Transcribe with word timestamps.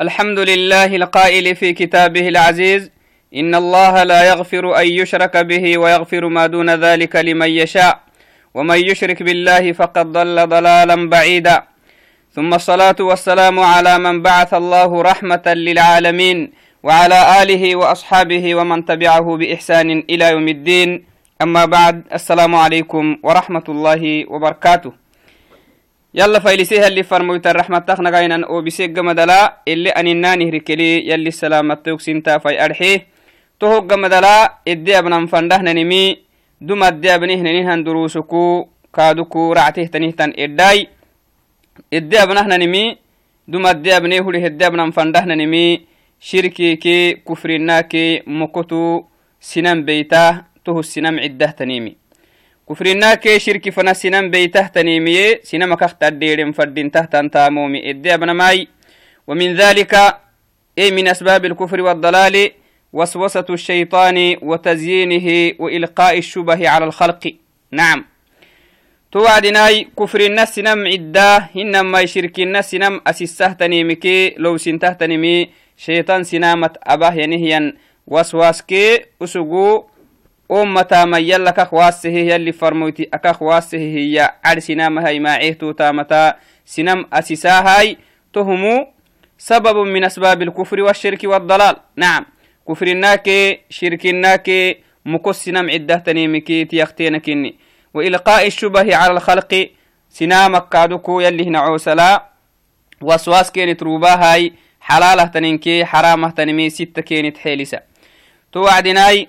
الحمد 0.00 0.38
لله 0.38 0.96
القائل 0.96 1.56
في 1.56 1.72
كتابه 1.72 2.28
العزيز 2.28 2.90
إن 3.34 3.54
الله 3.54 4.02
لا 4.02 4.20
يغفر 4.28 4.64
أن 4.80 4.86
يشرك 4.86 5.36
به 5.36 5.78
ويغفر 5.78 6.28
ما 6.28 6.46
دون 6.46 6.70
ذلك 6.70 7.16
لمن 7.16 7.50
يشاء 7.50 8.00
ومن 8.54 8.78
يشرك 8.78 9.22
بالله 9.22 9.72
فقد 9.72 10.12
ضل 10.12 10.46
ضلالا 10.48 11.08
بعيدا. 11.08 11.62
ثم 12.32 12.54
الصلاة 12.54 12.96
والسلام 13.00 13.60
على 13.60 13.98
من 13.98 14.22
بعث 14.22 14.54
الله 14.54 15.02
رحمة 15.02 15.46
للعالمين 15.46 16.52
وعلى 16.82 17.42
آله 17.42 17.76
وأصحابه 17.76 18.54
ومن 18.54 18.84
تبعه 18.84 19.36
بإحسان 19.36 20.04
إلى 20.10 20.24
يوم 20.30 20.48
الدين. 20.48 21.04
أما 21.42 21.64
بعد 21.64 22.02
السلام 22.12 22.54
عليكم 22.54 23.16
ورحمة 23.22 23.64
الله 23.68 24.24
وبركاته. 24.28 25.01
يلا 26.14 26.38
فايلسيها 26.38 26.86
اللي 26.86 27.02
فرمويت 27.02 27.46
الرحمة 27.46 27.78
تخنا 27.78 28.10
غينا 28.10 28.46
أو 28.46 28.60
بسيق 28.62 28.98
مدلا 28.98 29.56
اللي 29.68 29.90
اننا 29.90 30.34
ركلي 30.34 31.08
يلي 31.08 31.28
السلامة 31.28 31.74
توكسنتا 31.74 32.38
فاي 32.38 32.64
ارحيه 32.64 33.06
تهوق 33.60 33.92
مدلا 33.94 34.54
إدي 34.68 34.98
ابنا 34.98 35.26
فندهنا 35.26 35.72
نمي 35.72 36.18
دم 36.60 36.82
ادي 36.82 37.14
ابنه 37.14 37.34
ننهن 37.34 37.84
دروسكو 37.84 38.68
كادوكو 38.94 39.52
رعته 39.52 39.84
تنهتن 39.84 40.32
إداي. 40.38 40.88
إدي 41.92 42.22
ابنه 42.22 42.56
نمي 42.56 42.96
دم 43.48 43.66
ادي 43.66 43.96
ابنه 43.96 44.18
هولي 44.18 44.46
ادي 44.46 44.66
ابنا 44.66 44.90
فندهنا 44.90 45.34
نمي 45.34 45.80
شركي 46.20 46.76
كي 46.76 47.12
كفرنا 47.28 47.80
كي 47.80 48.22
مكتو 48.26 49.04
سنم 49.40 49.84
بيته 49.84 50.30
تهو 50.64 50.80
السنم 50.80 51.18
عده 51.18 51.50
تنيمي 51.50 52.01
كفرنا 52.72 53.14
كي 53.14 53.38
شرك 53.38 53.70
فنا 53.70 53.92
سنم 53.92 54.30
بيته 54.30 54.66
تنيمي 54.66 55.44
سنم 55.44 55.74
كخت 55.74 56.02
الديرم 56.02 56.52
فردين 56.52 56.90
تحت 56.90 57.16
تامومي 57.16 57.90
إدي 57.90 58.14
ابن 58.14 58.30
ماي. 58.30 58.68
ومن 59.26 59.54
ذلك 59.54 59.94
أي 60.78 60.90
من 60.90 61.08
أسباب 61.08 61.44
الكفر 61.44 61.80
والضلال 61.80 62.50
وسوسة 62.92 63.44
الشيطان 63.50 64.36
وتزيينه 64.42 65.54
وإلقاء 65.58 66.18
الشبه 66.18 66.68
على 66.68 66.84
الخلق. 66.84 67.34
نعم. 67.70 68.04
توعدناي 69.12 69.88
كفر 69.98 70.20
الناس 70.20 70.58
نم 70.58 70.86
عدة 70.86 71.50
إنما 71.56 72.00
يشرك 72.00 72.40
الناس 72.40 72.74
نم 72.74 73.00
أسسه 73.06 73.52
تنيمكي 73.52 74.34
لو 74.36 74.56
سنته 74.56 74.92
تنيمي 74.92 75.48
شيطان 75.76 76.24
سنامة 76.24 76.70
أباه 76.82 77.14
ينهيا 77.14 77.76
وسواسكي 78.06 79.04
أسقو 79.22 79.84
أمتا 80.52 81.02
يلا 81.18 81.50
كخواسه 81.50 82.10
يلي 82.10 82.52
فرموتي 82.52 83.08
أكخواسه 83.14 83.78
هي 83.78 84.34
عد 84.44 84.58
سنام 84.58 84.98
هاي 84.98 85.18
ما 85.18 85.30
عيهتو 85.30 85.72
تامتا 85.72 86.34
سنم 86.66 87.06
أسساهاي 87.12 87.96
تهمو 88.32 88.86
سبب 89.38 89.76
من 89.76 90.04
أسباب 90.04 90.42
الكفر 90.42 90.80
والشرك 90.80 91.24
والضلال 91.24 91.76
نعم 91.96 92.26
كفر 92.68 92.86
الناكي 92.86 93.58
شرك 93.70 94.06
الناكي 94.06 94.76
مكس 95.06 95.44
سنم 95.44 95.70
عدة 95.70 95.96
تنيمكي 95.96 96.64
تيختينكني 96.64 97.56
وإلقاء 97.94 98.46
الشبه 98.46 98.96
على 98.96 99.12
الخلق 99.12 99.68
سنامك 100.10 100.68
كادوكو 100.68 101.20
يلي 101.20 101.44
هنا 101.44 101.58
عوسلا 101.58 102.26
وسواس 103.00 103.52
كانت 103.52 103.82
روباهاي 103.82 104.52
حلالة 104.80 105.24
تنينكي 105.24 105.84
حرامة 105.84 106.30
تنمي 106.30 106.70
ستة 106.70 107.02
كانت 107.02 107.38
حيلسة 107.38 107.80
توعدناي 108.52 109.28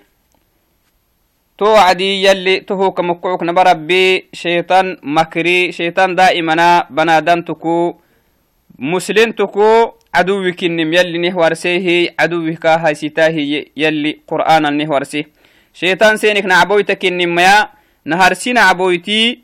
توعدي 1.57 2.23
يلي 2.25 2.59
تهو 2.59 2.91
كمكعوك 2.91 3.43
نبربي 3.43 4.25
شيطان 4.33 4.97
مكري 5.03 5.71
شيطان 5.71 6.15
دائما 6.15 6.87
بنادنتكو 6.89 7.95
مسلمتكو 8.79 9.91
عدوك 10.15 10.63
النم 10.63 10.93
يلي 10.93 11.17
نهورسيه 11.17 12.15
عدوك 12.19 12.65
هاي 12.65 12.95
ستاهي 12.95 13.65
يلي 13.77 14.19
قرآن 14.27 14.77
نهورسيه 14.77 15.25
شيطان 15.73 16.17
سينك 16.17 16.45
نعبويتك 16.45 17.05
النميا 17.05 17.69
نهرسين 18.05 18.57
عبويتي 18.57 19.39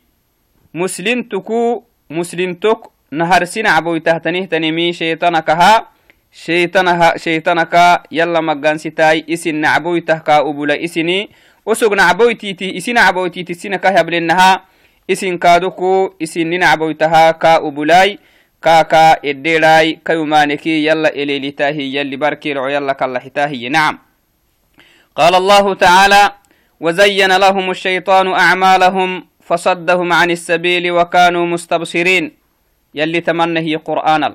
مسلمتكو 0.74 1.82
مسلمتك 2.10 2.80
نهرسين 3.12 3.66
عبويته 3.66 4.18
تنيه 4.18 4.44
تنمي 4.44 4.92
شيطانك 4.92 5.50
ها. 5.50 5.86
شيطانها 6.32 7.16
شيطانك 7.16 8.02
يلا 8.12 8.40
مقان 8.40 8.78
ستاي 8.78 9.26
اسن 9.30 9.54
نعبويته 9.54 10.18
كاوبولا 10.18 10.84
اسني 10.84 11.28
وسوق 11.66 11.92
نعبويتيتي 11.92 12.76
اسن 12.76 12.94
نعبويتيتي 12.94 13.54
سنة 13.54 13.76
كهبلنها 13.76 14.64
اسن 15.10 15.38
كادوكو 15.38 16.14
اسن 16.22 16.58
نعبويتها 16.58 17.30
كاوبولاي 17.30 18.18
كاكا 18.62 19.24
إديراي 19.24 20.00
كيومانكي 20.04 20.86
يلا 20.86 21.08
إليلتاهي 21.08 21.96
يلي 21.96 22.16
بركيرو 22.16 22.68
يلا 22.68 22.92
كاللحتاهي 22.92 23.68
نعم. 23.68 23.98
قال 25.16 25.34
الله 25.34 25.74
تعالى 25.74 26.32
وزين 26.80 27.36
لهم 27.36 27.70
الشيطان 27.70 28.26
أعمالهم 28.32 29.26
فصدهم 29.40 30.12
عن 30.12 30.30
السبيل 30.30 30.90
وكانوا 30.92 31.46
مستبصرين. 31.46 32.32
يلي 32.94 33.20
تمنى 33.20 33.60
هي 33.60 33.76
قرآن 33.76 34.34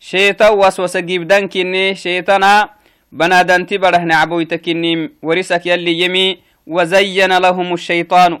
شيطان 0.00 0.52
وسوس 0.58 0.96
جيب 0.96 1.28
دنكني 1.28 1.94
شيطانا 1.94 2.70
بنادنتي 3.16 3.78
بره 3.78 3.98
نعبويتكني 3.98 5.10
ورسك 5.22 5.66
يلي 5.66 6.00
يمي 6.00 6.38
وزين 6.66 7.32
لهم 7.38 7.74
الشيطان. 7.74 8.38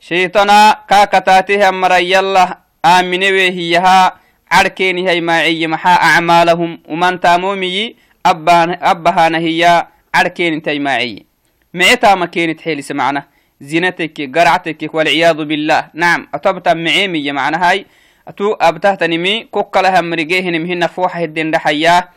شيطانا 0.00 0.84
كاكتاته 0.88 1.68
أمر 1.68 1.92
يلا 1.92 2.58
آمني 2.84 3.32
وهيها. 3.32 4.20
عركيني 4.52 5.08
هي 5.08 5.20
معي. 5.20 5.66
محا 5.66 5.94
أعمالهم. 6.08 6.80
ومن 6.88 7.20
تامومي 7.20 7.96
أبهان 8.26 9.34
هي. 9.34 9.86
عركين 10.14 10.62
تيماعي 10.62 11.26
معتا 11.74 12.14
ما 12.14 12.26
كانت 12.26 12.60
حيل 12.60 12.84
سمعنا. 12.84 13.24
زينتك 13.60 14.38
قرعتك 14.38 14.94
والعياذ 14.94 15.44
بالله. 15.44 15.88
نعم 15.94 16.28
أطبتا 16.34 16.74
معيمي 16.74 17.32
معنى 17.32 17.56
هاي. 17.56 17.86
أتو 18.28 18.52
أبتهت 18.52 19.02
نمي 19.02 19.44
كوكا 19.44 19.80
لها 19.80 20.00
مرقيه 20.00 20.50
نمهن 20.50 20.86
فوحة 20.86 21.24
الدين 21.24 21.50
دحياه 21.50 22.08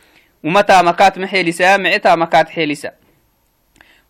ومتى 0.44 0.81
مكات 0.84 1.18
محيلسا 1.18 1.78
معتا 1.78 2.16
مكات 2.16 2.50
حيلسا 2.50 2.92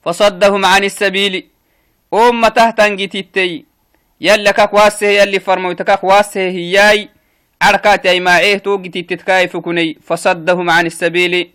فصدهم 0.06 0.66
عن 0.66 0.84
السبيل 0.84 1.48
أم 2.14 2.48
تهتنجي 2.48 3.08
تتي 3.08 3.66
يلا 4.22 4.52
كاك 4.52 4.74
واسه 4.74 5.08
يلي 5.08 5.40
فرموتكاك 5.40 6.04
واسه 6.04 6.42
هياي. 6.42 7.10
عركات 7.62 8.06
أي 8.06 8.20
معيه 8.20 8.58
توقي 8.58 8.90
تتكاي 8.90 9.48
فكني 9.48 9.98
فصدهم 10.06 10.70
عن 10.70 10.86
السبيل. 10.86 11.52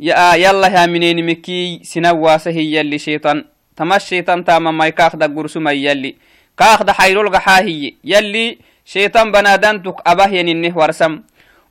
يا 0.00 0.34
يلا 0.34 0.68
يا 0.68 0.86
منين 0.86 1.26
مكي 1.26 1.80
سنواسه 1.82 2.50
يلي 2.50 2.98
شيطان. 2.98 3.44
تمش 3.76 4.04
شيطان 4.04 4.44
تاما 4.44 4.70
ما 4.70 4.86
يكاخ 4.86 5.16
دا 5.16 5.26
قرسما 5.26 5.72
يلي. 5.72 6.16
كاخ 6.58 6.82
دا 6.82 6.92
حيرول 6.92 7.28
غحاهي 7.28 7.94
يلي 8.04 8.58
شيطان 8.84 9.32
بنادانتك 9.32 9.96
أباه 10.06 10.28
يننه 10.28 10.78
ورسم. 10.78 11.22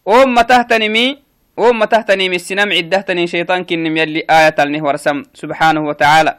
أم 0.07 0.41
تهتنمي 0.41 1.17
أم 1.59 1.83
تهتنمي 1.83 2.35
السنم 2.35 2.71
عدهتني 2.71 3.27
شيطان 3.27 3.63
كنم 3.63 3.97
يلي 3.97 4.23
آية 4.29 4.55
النه 4.59 4.83
ورسم 4.83 5.23
سبحانه 5.33 5.81
وتعالى. 5.87 6.37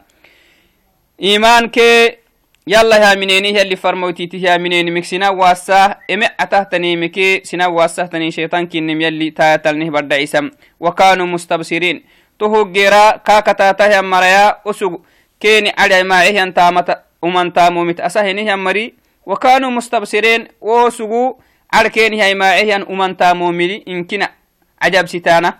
إيمان 1.23 1.69
كي 1.69 2.17
يلا 2.67 2.97
يا 2.97 3.15
منيني 3.15 3.49
يلي 3.49 3.77
فرموتيتي 3.77 4.43
يا 4.43 4.57
منيني 4.57 4.91
مك 4.91 5.05
سنا 5.05 5.29
واساه 5.31 5.99
إمع 6.11 6.27
تهتني 6.51 6.97
مكي 6.97 7.41
سنا 7.45 7.67
واساه 7.67 8.07
تني 8.07 8.31
شيطان 8.31 8.67
كنم 8.67 9.01
يلي 9.01 9.31
تايتلنه 9.31 9.91
برد 9.91 10.13
عسم 10.13 10.51
وكانوا 10.81 11.27
مستبصرين. 11.27 12.03
تهو 12.41 12.73
جيرا 12.73 13.17
كاكتا 13.17 13.87
يا 13.87 14.01
مريا 14.01 14.57
أسوق 14.67 15.01
كيني 15.41 15.73
على 15.79 16.03
ما 16.03 16.23
إيه 16.23 16.55
ومن 17.23 17.53
تامو 17.53 17.85
متأسهنه 17.85 18.57
وكانوا 19.27 19.71
مستبصرين 19.71 20.49
على 21.73 21.89
كيني 21.89 22.23
هاي 22.23 22.35
ما 22.35 22.55
إيه 22.55 22.87
ومن 22.89 23.17
تامو 23.17 23.51
ملي 23.51 23.85
إنكنا 23.89 24.40
عجب 24.83 25.07
ستانا. 25.07 25.59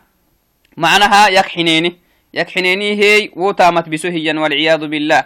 معناها 0.77 1.29
يكحنيني. 1.29 1.97
يكحنيني 2.35 3.03
هي 3.03 3.31
وتامت 3.37 3.89
بسهيا 3.89 4.35
والعياذ 4.35 4.87
بالله. 4.87 5.25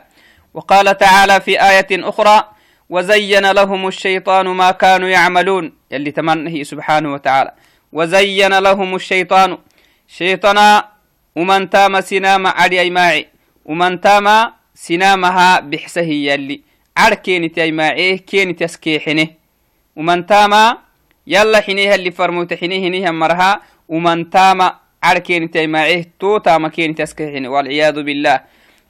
وقال 0.54 0.98
تعالى 0.98 1.40
في 1.40 1.62
آية 1.70 1.86
أخرى 1.92 2.48
وزين 2.90 3.50
لهم 3.50 3.88
الشيطان 3.88 4.46
ما 4.46 4.70
كانوا 4.70 5.08
يعملون 5.08 5.72
يلي 5.90 6.10
تمنه 6.10 6.62
سبحانه 6.62 7.12
وتعالى. 7.12 7.52
وزين 7.92 8.58
لهم 8.58 8.94
الشيطان. 8.94 9.58
شيطانا 10.08 10.88
ومن 11.36 11.70
تام 11.70 12.00
سنام 12.00 12.46
علي 12.46 12.80
أيماعي 12.80 13.28
ومن 13.64 14.00
تام 14.00 14.52
سنامها 14.74 15.60
بحسه 15.60 16.00
يلي. 16.00 16.60
عر 16.96 17.14
كينت 17.14 17.58
أيماعيه 17.58 18.16
كينت 18.16 18.60
يسكيحنه 18.60 19.28
ومن 19.96 20.26
تام 20.26 20.76
يلا 21.26 21.60
حينيها 21.60 21.94
اللي 21.94 22.10
فرموت 22.10 22.54
حينيه 22.54 23.10
مرها. 23.10 23.60
ومن 23.88 24.30
تام 24.30 24.60
عر 25.02 25.18
كينت 25.18 25.56
أيماعيه 25.56 26.04
تو 26.20 26.38
تام 26.38 26.68
كينت 26.68 27.00
يسكيحنه 27.00 27.48
والعياذ 27.48 28.02
بالله. 28.02 28.40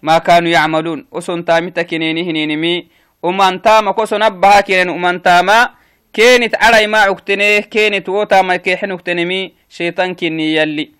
ما 0.03 0.19
كانوا 0.19 0.51
يعملون. 0.51 1.07
وسن 1.13 1.45
تامتا 1.45 1.83
كنيني 1.83 2.23
هنينمي 2.31 2.87
ومن 3.23 3.63
تاما 3.63 3.91
كوسن 3.93 4.23
أبها 4.23 4.61
كنين 4.61 4.89
ومن 4.89 5.23
تاما 5.23 5.71
كينت 6.13 6.55
على 6.63 6.87
ما 6.87 6.99
عكتنيه 6.99 7.61
كينت 7.61 8.09
ووتا 8.09 8.43
ما 8.43 8.57
كيحن 8.57 8.93
عكتنمي 8.93 9.53
شيطان 9.69 10.15
كني 10.15 10.55
يلي. 10.55 10.91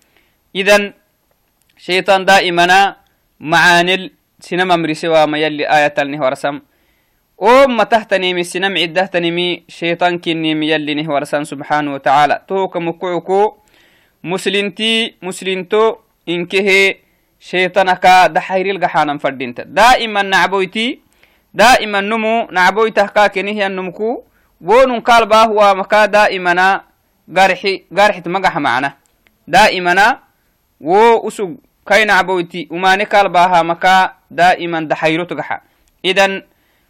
إذن 0.55 0.93
شيطان 1.77 2.25
دائما 2.25 2.95
معانل 3.39 4.11
سينما 4.39 4.75
مرسوا 4.75 5.25
ما 5.25 5.37
يلي 5.37 5.63
آية 5.69 5.87
تهتني 7.83 8.33
من 8.33 8.43
سنم 8.43 8.77
عدة 8.77 9.05
تنمي 9.05 9.63
شيطان 9.67 10.19
كني 10.19 10.51
يلي 10.71 10.93
نهورسم 10.93 11.43
سبحانه 11.43 11.93
وتعالى. 11.93 12.41
توك 12.47 12.77
مكعكو 12.77 13.57
muslinti 14.25 15.13
muslinto 15.21 16.01
inkehe 16.25 17.05
sheetanaka 17.37 18.29
dahayril 18.33 18.81
gaxaanan 18.81 19.21
fadhinta 19.21 19.61
daa'iman 19.69 20.25
nacboyti 20.25 20.97
daa'iman 21.53 22.01
numu 22.09 22.49
nacboytah 22.49 23.13
kaa 23.13 23.29
kenihyan 23.29 23.69
numku 23.77 24.25
wonun 24.57 25.01
kalbaah 25.05 25.45
daa'imana 26.09 26.89
garxi 27.29 27.85
garxit 27.93 28.25
magax 28.25 28.57
macna 28.57 28.97
daa'imana 29.45 30.25
wo 30.81 31.21
usug 31.21 31.61
kai 31.85 32.05
nacboyti 32.05 32.65
umane 32.73 33.05
kalbaahamaka 33.05 34.17
daa'iman 34.31 34.89
dahayrot 34.89 35.29
gaxa 35.37 35.61
idan 36.01 36.41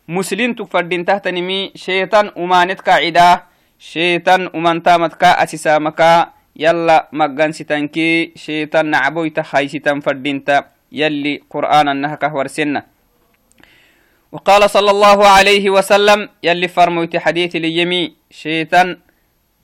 muslintu 0.08 0.64
fadhintahtanimi 0.72 1.76
sheitan 1.76 2.32
umanet 2.40 2.80
kaacidaah 2.80 3.44
sheetan 3.76 4.48
umantamadka 4.56 5.36
asisaamaka 5.44 6.32
يلا 6.56 7.08
مقان 7.14 7.52
ستنكي 7.52 8.32
شيطان 8.36 8.86
نعبويت 8.86 9.40
خاي 9.40 9.68
ستن 9.68 10.00
فردينتا. 10.00 10.66
يلي 10.92 11.44
قرآن 11.50 11.90
النهكه 11.90 12.36
ورسنه 12.36 12.84
وقال 14.32 14.70
صلى 14.70 14.92
الله 14.92 15.28
عليه 15.28 15.70
وسلم 15.70 16.30
يلي 16.44 16.68
فرموت 16.68 17.18
حديث 17.18 17.56
اليمي 17.56 18.16
شيطان 18.32 18.98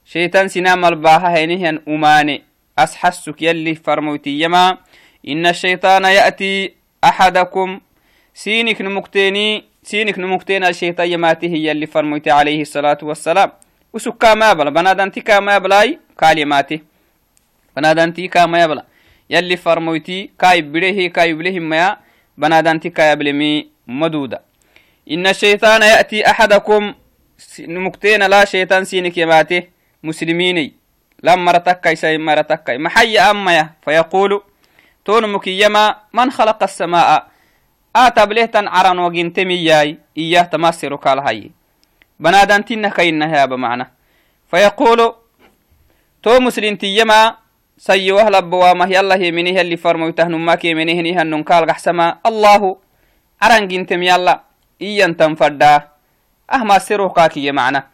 شيطان 0.05 0.47
سنام 0.47 0.85
الباها 0.85 1.37
هينهن 1.37 1.81
أماني. 1.87 2.43
أسحسك 2.79 3.41
يلي 3.41 3.75
فرموت 3.75 4.27
يما 4.27 4.77
إن 5.27 5.45
الشيطان 5.45 6.03
يأتي 6.03 6.73
أحدكم. 7.03 7.79
سينك 8.33 8.81
نمكتيني 8.81 9.63
سينك 9.83 10.19
نمكتين 10.19 10.63
الشيطان 10.63 11.11
يماته 11.11 11.53
يلي 11.53 11.85
فرموت 11.85 12.27
عليه 12.27 12.61
الصلاة 12.61 12.97
والسلام. 13.01 13.51
وسكا 13.93 14.33
ما 14.33 14.53
بلا 14.53 14.69
بنادنتي 14.69 15.21
كما 15.21 15.57
بلاي. 15.57 15.99
كاليماته 16.21 16.79
بنادنتي 17.77 18.27
كما 18.27 18.63
يبلا 18.63 18.85
يلي 19.29 19.57
فرموتي 19.57 20.31
كاي 20.39 20.61
بليه 20.61 21.09
كاي 21.09 21.33
بليه 21.33 21.59
ما 21.59 21.97
بنادنتي 22.37 22.89
كاي 22.89 23.15
بلمي 23.15 23.67
مدودة 23.87 24.41
إن 25.11 25.27
الشيطان 25.27 25.81
يأتي 25.81 26.29
أحدكم 26.29 26.93
مكتين 27.59 28.23
لا 28.23 28.45
شيطان 28.45 28.85
سينك 28.85 29.17
يماته 29.17 29.63
مسلميني 30.03 30.73
لما 31.23 31.51
رتكي 31.51 31.95
سي 31.95 32.17
مرتكي 32.17 32.77
محي 32.77 33.19
أمي 33.19 33.69
فيقول 33.85 34.41
تون 35.05 35.29
مكيما 35.33 35.95
من 36.13 36.31
خلق 36.31 36.63
السماء 36.63 37.27
آتا 37.95 38.25
بلهتن 38.25 38.67
عرن 38.67 38.99
وجنتمي 38.99 39.55
ياي 39.65 39.97
إياه 40.17 40.43
تمسر 40.43 40.95
كالهاي 40.95 41.51
بنادان 42.19 42.65
تنا 42.65 42.89
كينا 42.89 43.37
يا 43.39 43.45
بمعنى 43.45 43.85
فيقول 44.51 45.20
تو 46.23 46.39
مسلم 46.39 46.75
تيما 46.75 47.35
سي 47.77 48.11
وهلا 48.11 48.39
بوامه 48.39 48.85
يلا 48.85 49.15
هي 49.15 49.31
منيه 49.31 49.61
اللي 49.61 49.77
فرمو 49.77 50.09
تهنم 50.09 50.45
ماكي 50.45 50.73
منيه 50.73 51.01
نيها 51.01 51.23
ننكال 51.23 51.65
قحسما 51.65 52.17
الله 52.25 52.77
عرن 53.41 53.67
جنتم 53.67 54.03
يلا 54.03 54.43
إيان 54.81 55.17
تنفدا 55.17 55.87
أهما 56.53 56.79
سيرو 56.79 57.09
كاكي 57.09 57.51
معنا. 57.51 57.87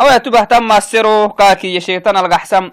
أو 0.00 0.06
يتبه 0.06 0.44
تم 0.44 0.80
سيرو 0.80 1.28
كاكي 1.28 1.80
شيطان 1.80 2.16
القحسم 2.16 2.70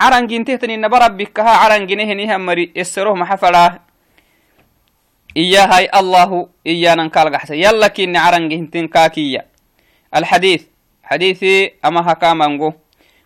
عرن 0.00 0.26
جنتهتني 0.26 0.76
نبربك 0.76 1.40
ها 1.40 1.78
جنيه 1.78 2.14
نيها 2.14 2.36
مري 2.36 2.72
السروه 2.76 3.14
محفلا. 3.14 3.78
إيا 5.36 5.76
هاي 5.76 5.90
الله 5.94 6.48
إيانا 6.66 7.04
نكال 7.04 7.34
قحسا 7.34 7.54
يلا 7.54 7.88
كيني 7.88 8.18
عرن 8.18 8.48
جنتين 8.48 8.88
كاكية 8.88 9.46
الحديث 10.16 10.62
حديثي 11.02 11.72
أما 11.84 12.12
هكامنغو 12.12 12.72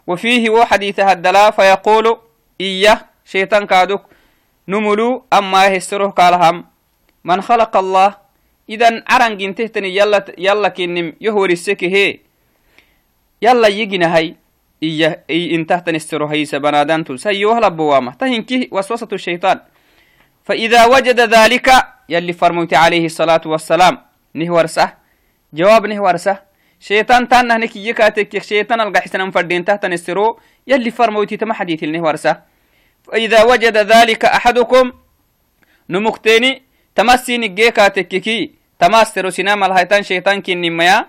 وفيه 0.08 0.50
وحديث 0.50 1.00
هدلا 1.00 1.50
فيقول 1.50 2.06
إياه 2.60 2.99
شيطان 3.25 3.66
كادوك. 3.66 4.02
نملو 4.69 5.25
أما 5.32 5.66
يهسره 5.66 6.08
قالهم 6.08 6.64
من 7.25 7.40
خلق 7.40 7.76
الله 7.76 8.16
إذن 8.69 9.05
عرن 9.08 9.37
جنتهتني 9.37 9.96
يلا 9.96 10.25
يلا 10.38 10.69
كنم 10.69 11.12
يهور 11.20 11.50
السكه. 11.50 11.96
يلا 13.43 13.69
يجينا 13.69 14.16
هاي. 14.16 14.37
إياه 14.82 15.28
إي 15.31 15.55
انتهتن 15.55 15.94
السر 15.94 16.25
هي 16.25 16.44
سبنادان 16.44 17.05
تسيوه 17.05 17.60
لبوامة 17.60 18.14
تهنكي 18.14 18.69
وسوسة 18.72 19.08
الشيطان. 19.12 19.60
فإذا 20.44 20.87
وجد 20.87 21.20
ذلك 21.20 21.69
يلي 22.08 22.32
فرموت 22.32 22.75
عليه 22.75 23.05
الصلاة 23.06 23.44
والسلام. 23.46 23.99
نهورسه 24.34 24.93
جواب 25.52 25.87
نهورسه 25.87 26.47
شيطان 26.80 27.28
تان 27.28 27.46
نهنك 27.46 27.76
يكاتك 27.76 28.42
شيطان 28.42 28.80
القحسن 28.80 29.30
فردين 29.30 29.64
تحت 29.64 29.84
السرو 29.84 30.38
يلي 30.66 30.90
فرموتي 30.90 31.36
تما 31.36 31.54
حديث 31.54 31.82
النهورسه 31.84 32.42
فإذا 33.02 33.42
وجد 33.42 33.76
ذلك 33.76 34.25
أحدكم 34.25 34.92
نمكتيني 35.90 36.62
تمسي 36.94 37.38
نجيكا 37.38 37.88
تككي 37.88 38.50
تماسر 38.78 39.30
سنام 39.30 39.64
الهيتان 39.64 40.02
شيطان 40.02 40.42
كن 40.42 40.60
نميا. 40.60 41.06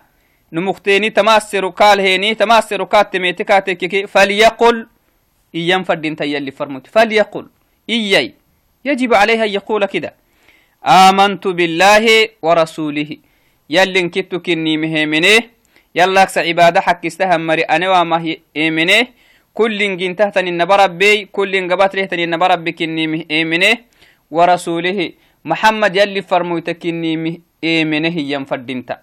نمكتيني 0.53 1.09
تماسر 1.09 1.67
قال 1.67 1.99
هيني 1.99 2.35
تماسر 2.35 2.83
كات 2.83 3.13
تميتكا 3.13 3.59
تككي 3.59 4.07
فليقل 4.07 4.87
إيام 5.55 5.83
فردين 5.83 6.15
تيالي 6.15 6.51
فرموت 6.51 6.87
فليقل 6.87 7.47
إياي. 7.89 8.33
يجب 8.85 9.13
عليها 9.13 9.45
يقول 9.45 9.85
كده. 9.85 10.13
آمنت 10.85 11.47
بالله 11.47 12.29
ورسوله. 12.41 13.17
يلي 13.69 13.99
انكتو 13.99 14.39
كني 14.39 14.77
مهمنه 14.77 15.39
يلا 15.95 16.23
أكس 16.23 16.37
عبادة 16.37 16.81
حق 16.81 17.05
استهم 17.05 17.47
مري 17.47 17.61
أنا 17.61 17.89
وما 17.89 18.35
إيمنه 18.55 19.07
كل 19.53 19.97
جنتهتن 19.97 20.47
النبربي 20.47 21.25
كل 21.25 21.71
قبات 21.71 21.95
لهتن 21.95 22.19
النبربي 22.19 22.71
كني 22.71 23.27
إيمنه 23.31 23.77
ورسوله 24.31 25.11
محمد 25.45 25.95
يلي 25.95 26.21
فرمويتك 26.21 26.85
إني 26.85 27.41
إيمنه 27.63 28.15
ينفردنت 28.19 28.99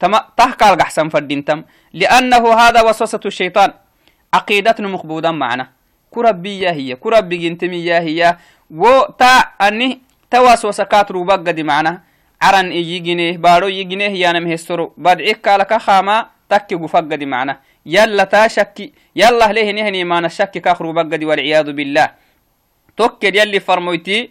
تما 0.00 0.18
تحقى 0.36 0.74
القحسن 0.74 1.08
فردنتم 1.08 1.62
لأنه 1.92 2.54
هذا 2.54 2.80
وسوسة 2.82 3.20
الشيطان. 3.26 3.72
عقيدة 4.34 4.74
مقبودا 4.78 5.30
معنا. 5.30 5.70
كربي 6.10 6.68
هي 6.68 6.96
كربي 6.96 7.36
جنتمي 7.36 7.92
هي. 7.92 8.36
وتا 8.70 9.34
أني 9.62 10.00
توسوس 10.30 10.80
كاترو 10.80 11.24
بقدي 11.24 11.62
معنا. 11.62 12.02
عرن 12.42 12.70
إيجينيه 12.70 13.36
بارو 13.36 13.68
يجينيه 13.68 14.14
يانا 14.22 14.40
مهسترو 14.40 14.92
بدعيك 14.96 15.40
كالك 15.40 15.74
خاما 15.76 16.26
تكي 16.48 16.74
قفقدي 16.74 17.26
معنا 17.26 17.60
يلا 17.86 18.24
تا 18.24 18.48
شكي 18.48 18.92
يلا 19.16 19.52
ليه 19.52 19.70
نهني 19.72 20.04
ما 20.04 20.20
نشكي 20.20 20.60
كاخرو 20.60 20.92
بقدي 20.92 21.24
والعياذ 21.26 21.72
بالله 21.72 22.10
توكد 22.96 23.34
يلي 23.36 23.60
فرمويتي 23.60 24.30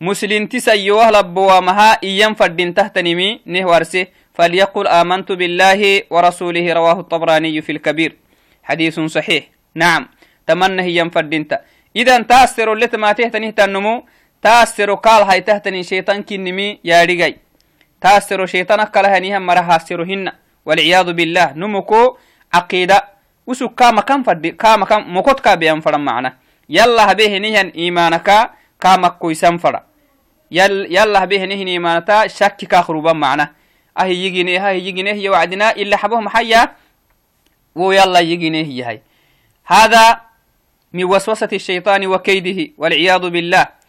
مسلم 0.00 0.46
تسيوه 0.46 1.10
لبوا 1.10 1.60
مها 1.60 1.90
إيام 2.02 2.34
فردين 2.34 2.74
تهتنمي 2.74 3.40
نهوارسي 3.46 4.06
فليقل 4.34 4.86
آمنت 4.86 5.32
بالله 5.32 6.02
ورسوله 6.10 6.72
رواه 6.72 7.00
الطبراني 7.00 7.62
في 7.62 7.72
الكبير 7.72 8.16
حديث 8.62 9.00
صحيح 9.00 9.44
نعم 9.74 10.08
تمنى 10.46 10.82
هي 10.82 11.10
فردين 11.10 11.46
إذا 11.96 12.22
تأثر 12.22 12.72
اللي 12.72 12.88
ما 12.94 13.12
تهتنه 13.12 13.50
تنمو 13.50 14.04
يا 16.84 17.04
رجاي 17.04 17.36
تأثر 18.00 18.46
شيطان 18.46 18.84
كلهنيها 18.84 19.38
مرها 19.38 19.78
سرهن 19.78 20.32
والعياذ 20.66 21.12
بالله 21.12 21.52
نمكو 21.56 22.16
عقيدة 22.54 23.04
وسو 23.46 23.68
كاما 23.68 24.00
كم 24.00 24.22
فردي 24.22 24.50
كاما 24.50 24.84
كم 24.84 25.16
مكوت 25.16 25.40
كابيان 25.40 25.80
فرم 25.80 26.04
معنا 26.04 26.36
يلا 26.68 27.12
به 27.12 27.38
نهن 27.38 27.68
إيمانك 27.68 28.50
كاما 28.80 29.08
كويسان 29.08 29.58
فرا. 29.58 29.80
يل 30.50 30.92
يلا 30.96 31.24
به 31.24 31.44
نهن 31.44 31.66
إيمانتا 31.66 32.26
شك 32.26 32.56
كاخروبا 32.56 33.12
معنا 33.12 33.52
أهي 34.00 34.14
يجيني 34.26 34.58
هاي 34.58 34.86
يجيني 34.86 35.12
هي 35.12 35.28
وعدنا 35.28 35.70
إلا 35.70 35.96
حبوه 35.96 36.20
محيا 36.20 36.72
ويلا 37.74 38.20
يجيني 38.20 38.64
هي 38.64 38.82
هاي 38.82 39.02
هذا 39.64 40.20
من 40.92 41.04
وسوسة 41.04 41.48
الشيطان 41.52 42.06
وكيده 42.06 42.72
والعياذ 42.78 43.30
بالله. 43.30 43.83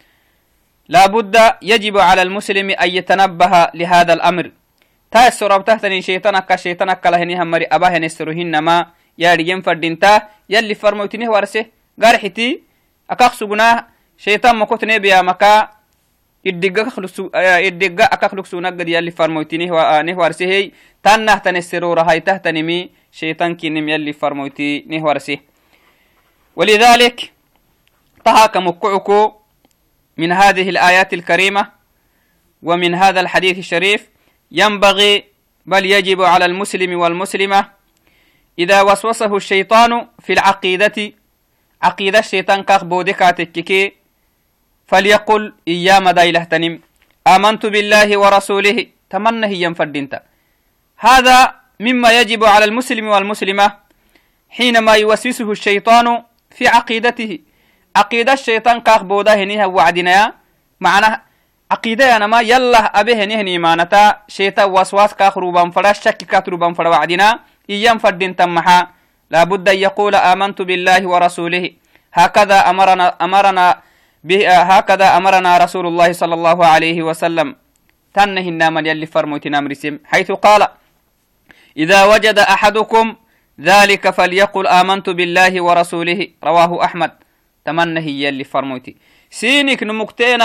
لا 0.90 1.06
بد 1.06 1.36
يجب 1.62 1.98
على 1.98 2.22
المسلم 2.22 2.70
أن 2.70 2.90
يتنبه 2.90 3.68
لهذا 3.74 4.14
الأمر. 4.14 4.52
تأسر 5.12 5.56
أبتهتني 5.56 6.02
شيطانك 6.02 6.56
شيطانك 6.56 7.06
لهني 7.08 7.42
همري 7.42 7.66
أباه 7.66 7.98
نسرهن 7.98 8.60
ما 8.60 8.88
يا 9.18 9.36
رجيم 9.36 9.62
فردينتا 9.62 10.22
يلي 10.50 10.76
فرموتني 10.76 11.28
ورسه. 11.28 11.66
قارحتي 12.02 12.62
أكاخسقنا 13.10 13.88
شيطان 14.18 14.56
مكوتني 14.56 15.00
بيا 15.00 15.22
مكا. 15.22 15.76
iddiga 16.46 16.86
iddiga 17.66 18.06
aka 18.06 18.30
khluqsunagad 18.30 18.86
yalli 18.86 19.10
farmoytini 19.10 19.66
nehwarsehey 20.06 20.78
tannah 21.02 21.42
tanesserorahai 21.42 22.22
tahtanimi 22.22 22.94
شيطان 23.16 23.56
كنم 23.56 23.90
يلي 23.90 24.14
فرموتي 24.14 24.86
نهورسي 24.88 25.40
ولذلك 26.56 27.32
طهاك 28.26 28.58
مكعكو 28.58 29.34
من 30.18 30.32
هذه 30.32 30.70
الآيات 30.70 31.14
الكريمة 31.14 31.72
ومن 32.64 32.96
هذا 32.96 33.20
الحديث 33.20 33.58
الشريف 33.58 34.10
ينبغي 34.52 35.24
بل 35.66 35.86
يجب 35.86 36.22
على 36.22 36.46
المسلم 36.46 37.00
والمسلمة 37.00 37.70
إذا 38.60 38.82
وسوسه 38.82 39.36
الشيطان 39.36 40.08
في 40.20 40.34
العقيدة 40.34 41.12
عقيدة 41.82 42.20
الشيطان 42.20 42.64
كاخ 42.64 42.84
بودكاتككي 42.84 43.94
فليقل 44.88 45.54
إيام 45.68 46.10
دايلة 46.10 46.44
تنم. 46.44 46.82
آمنت 47.28 47.66
بالله 47.66 48.18
ورسوله 48.18 48.88
تمنى 49.10 49.48
هي 49.48 49.74
فردينتا 49.76 50.20
هذا 50.98 51.56
مما 51.80 52.20
يجب 52.20 52.44
على 52.44 52.66
المسلم 52.66 53.08
والمسلمة 53.08 53.78
حينما 54.50 54.94
يوسوسه 54.94 55.52
الشيطان 55.52 56.24
في 56.52 56.68
عقيدته. 56.68 57.40
عقيدة 57.96 58.34
الشيطان 58.34 58.82
كاخ 58.82 59.04
بودا 59.04 59.34
هنيها 59.36 59.66
وعدنا 59.66 60.34
معنى 60.80 61.22
عقيدة 61.72 62.16
أنا 62.16 62.28
ما 62.28 62.42
يلا 62.42 63.00
أبيه 63.00 63.24
هنيه 63.24 63.58
مانتا 63.58 64.28
شيطان 64.28 64.70
وسواس 64.72 65.14
كاخ 65.14 65.38
روبان 65.38 65.72
فلا 65.72 65.94
شك 65.94 66.18
كاخ 66.18 66.50
روبان 66.50 66.74
فلا 66.74 66.90
وعدنا 66.90 67.40
إيام 67.70 67.98
فردين 67.98 68.36
تمحا. 68.36 68.88
لابد 69.32 69.70
أن 69.70 69.78
يقول 69.78 70.16
آمنت 70.16 70.62
بالله 70.62 71.08
ورسوله. 71.08 71.72
هكذا 72.14 72.70
أمرنا 72.70 73.16
أمرنا 73.22 73.66
به 74.24 74.42
هكذا 74.50 75.18
أمرنا 75.18 75.58
رسول 75.58 75.88
الله 75.88 76.12
صلى 76.12 76.34
الله 76.34 76.66
عليه 76.66 77.04
وسلم. 77.04 77.56
تنه 78.14 78.42
النام 78.42 78.78
يلي 78.86 79.06
فرموتنا 79.06 79.62
مرسم 79.62 80.00
حيث 80.06 80.32
قال 80.32 80.68
إذا 81.78 82.04
وجد 82.06 82.40
أحدكم 82.40 83.16
ذلك 83.62 84.10
فليقل 84.10 84.68
آمنت 84.68 85.10
بالله 85.10 85.62
ورسوله. 85.62 86.28
رواه 86.44 86.72
أحمد. 86.86 87.12
تمنى 87.66 88.00
هي 88.00 88.30
اللي 88.30 88.44
فرموتي. 88.44 88.96
سينك 89.30 89.84
نمكتين 89.84 90.40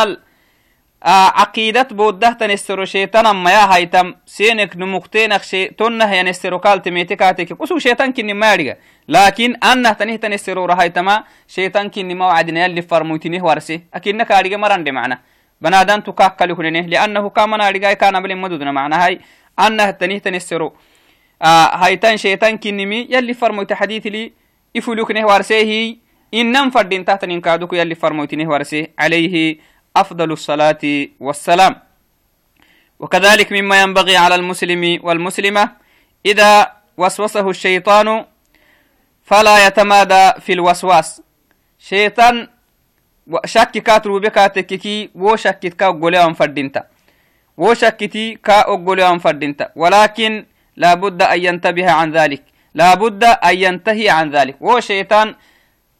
عقيدة 1.02 1.88
بوده 1.90 2.32
تنسترو 2.32 2.84
شيطان 2.84 3.36
ما 3.36 3.50
يا 3.50 3.64
هايتم. 3.74 4.14
سينك 4.26 4.76
نمكتينك 4.76 5.42
شي 5.42 5.66
تنه 5.66 6.14
ينسترو 6.14 6.58
قال 6.58 6.82
تميتكاتك 6.82 7.52
قسو 7.52 7.78
شيطان 7.78 8.12
كني 8.12 8.34
مارغا 8.34 8.74
لكن 9.08 9.56
أنه 9.56 9.92
تنه 9.92 10.16
تنسترو 10.16 10.64
رهايتما 10.64 11.24
شيطان 11.48 11.88
كني 11.90 12.14
ما 12.14 12.26
وعدنا 12.26 12.64
يلي 12.64 12.82
فرموتينه 12.82 13.44
ورسي. 13.44 13.80
أكنك 13.94 14.32
أريغا 14.32 14.56
مران 14.56 14.84
دي 14.84 14.90
معنا. 14.90 15.18
بنادان 15.60 16.02
تكاكل 16.04 16.52
هنينه 16.52 16.80
لأنه 16.80 17.28
كامنا 17.30 17.68
أريغا 17.68 17.92
كان 17.92 18.22
بل 18.22 18.36
مدودنا 18.36 18.72
معنا. 18.72 19.04
هاي 19.04 19.20
أنه 19.58 19.90
تنه 19.90 20.18
تنسترو 20.18 20.72
آه 21.42 21.76
هايتان 21.76 22.16
شيطان 22.16 22.58
كنمي 22.58 23.08
يلي 23.10 23.34
فرموت 23.34 23.72
حديث 23.72 24.06
لي. 24.06 24.32
إفلوك 24.76 25.10
نه 25.12 25.26
ورسيه 25.26 25.96
إنم 26.34 26.70
فردين 26.70 27.04
تحت 27.04 27.24
نكادوك 27.24 27.72
يلي 27.72 27.94
فرموت 27.94 28.34
نه 28.34 28.48
ورسيه 28.48 28.94
عليه 28.98 29.58
أفضل 29.96 30.32
الصلاة 30.32 30.84
والسلام. 31.20 31.74
وكذلك 32.98 33.52
مما 33.52 33.82
ينبغي 33.82 34.16
على 34.16 34.34
المسلم 34.34 35.00
والمسلمة 35.02 35.70
إذا 36.26 36.72
وسوسه 36.96 37.50
الشيطان 37.50 38.24
فلا 39.22 39.66
يتمادى 39.66 40.40
في 40.40 40.52
الوسواس. 40.52 41.22
شيطان 41.78 42.48
شك 43.44 43.70
كاترو 43.70 44.18
بكا 44.18 44.46
تككي 44.46 45.10
و 45.14 45.36
شكت 45.36 45.74
كا 45.74 45.86
أقولي 45.86 46.34
فردينتا. 46.34 46.82
و 47.56 47.74
شكتي 47.74 48.34
كا 48.34 48.60
أقولي 48.60 49.18
فردينتا. 49.20 49.70
ولكن 49.76 50.44
لابد 50.76 51.22
أن 51.22 51.44
ينتبه 51.44 51.90
عن 51.90 52.12
ذلك. 52.12 52.42
لابد 52.74 53.24
أن 53.24 53.56
ينتهي 53.56 54.08
عن 54.10 54.30
ذلك. 54.30 54.56
و 54.60 54.80
شيطان 54.80 55.34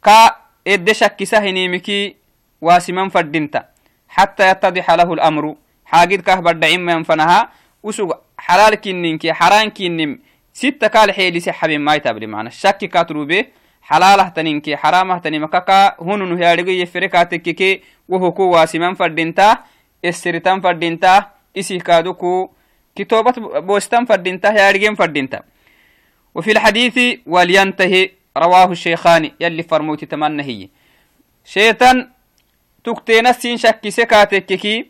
كا 0.03 0.35
إد 0.67 0.91
شك 0.91 1.23
سهني 1.23 1.67
مكي 1.67 2.15
واسما 2.61 3.09
فردينتا 3.09 3.65
حتى 4.09 4.49
يتضح 4.51 4.91
له 4.91 5.13
الأمر 5.13 5.55
حاجد 5.85 6.21
كه 6.21 6.39
برد 6.39 6.65
عما 6.65 6.91
ينفنها 6.91 7.49
وسوق 7.83 8.17
حلال 8.37 8.75
كننك 8.75 9.31
حرام 9.31 9.69
كنم 9.69 10.19
ستة 10.53 10.87
قال 10.87 11.11
حيلي 11.13 11.39
سحب 11.39 11.69
ما 11.69 11.95
يتابلي 11.95 12.27
معنا 12.27 12.49
الشك 12.49 12.77
كاترو 12.77 13.25
به 13.25 13.45
حلاله 13.81 14.27
تنينك 14.29 14.75
حرامه 14.75 15.17
تنيمكك 15.17 15.69
هنو 16.01 16.35
هيارغي 16.35 16.81
يفركاتكك 16.81 17.81
وهو 18.09 18.31
كو 18.31 18.43
واسمان 18.43 18.93
فردينتا 18.95 19.57
السرتان 20.05 20.61
فردينتا 20.61 21.13
إسي 21.57 21.77
كادوكو 21.77 22.49
كتوبة 22.95 23.59
بوستان 23.59 24.05
فردينتا 24.05 24.51
هيارغين 24.51 24.95
فردينتا 24.95 25.39
وفي 26.35 26.51
الحديث 26.51 26.97
ولينتهي 27.25 28.11
رواه 28.37 28.71
الشيخان 28.71 29.31
يلي 29.39 29.63
فرموتي 29.63 30.05
تمنى 30.05 30.43
هي. 30.43 30.69
شيطان 31.45 32.09
تكتينا 32.83 33.31
سين 33.31 33.57
شكي 33.57 33.91
سكاتككي 33.91 34.85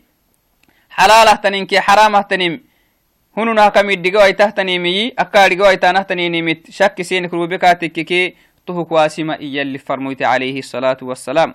حلالة 0.90 1.34
تنينكي 1.34 1.80
حرامة 1.80 2.22
تنيم 2.22 2.64
هنو 3.36 3.52
نهكمي 3.52 3.94
ديغو 3.96 4.22
ايته 4.22 4.50
تنيمي 4.50 5.08
أكا 5.18 5.48
ديغو 5.48 5.68
ايتانه 5.68 6.02
تنينيمت 6.02 6.70
شك 6.70 7.02
سين 7.02 7.26
كروبكاتككي 7.26 8.36
تهك 8.66 8.92
واسما 8.92 9.40
إيا 9.40 9.62
اللي 9.62 9.78
فرميت 9.78 10.22
عليه 10.22 10.58
الصلاة 10.58 10.96
والسلام. 11.02 11.54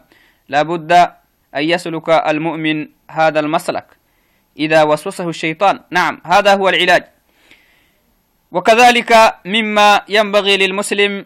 لابد 0.49 0.91
أن 1.55 1.63
يسلك 1.63 2.09
المؤمن 2.09 2.87
هذا 3.11 3.39
المسلك. 3.39 3.85
إذا 4.59 4.83
وسوسه 4.83 5.29
الشيطان. 5.29 5.79
نعم 5.91 6.21
هذا 6.25 6.55
هو 6.55 6.69
العلاج. 6.69 7.03
وكذلك 8.51 9.35
مما 9.45 10.01
ينبغي 10.09 10.57
للمسلم 10.57 11.25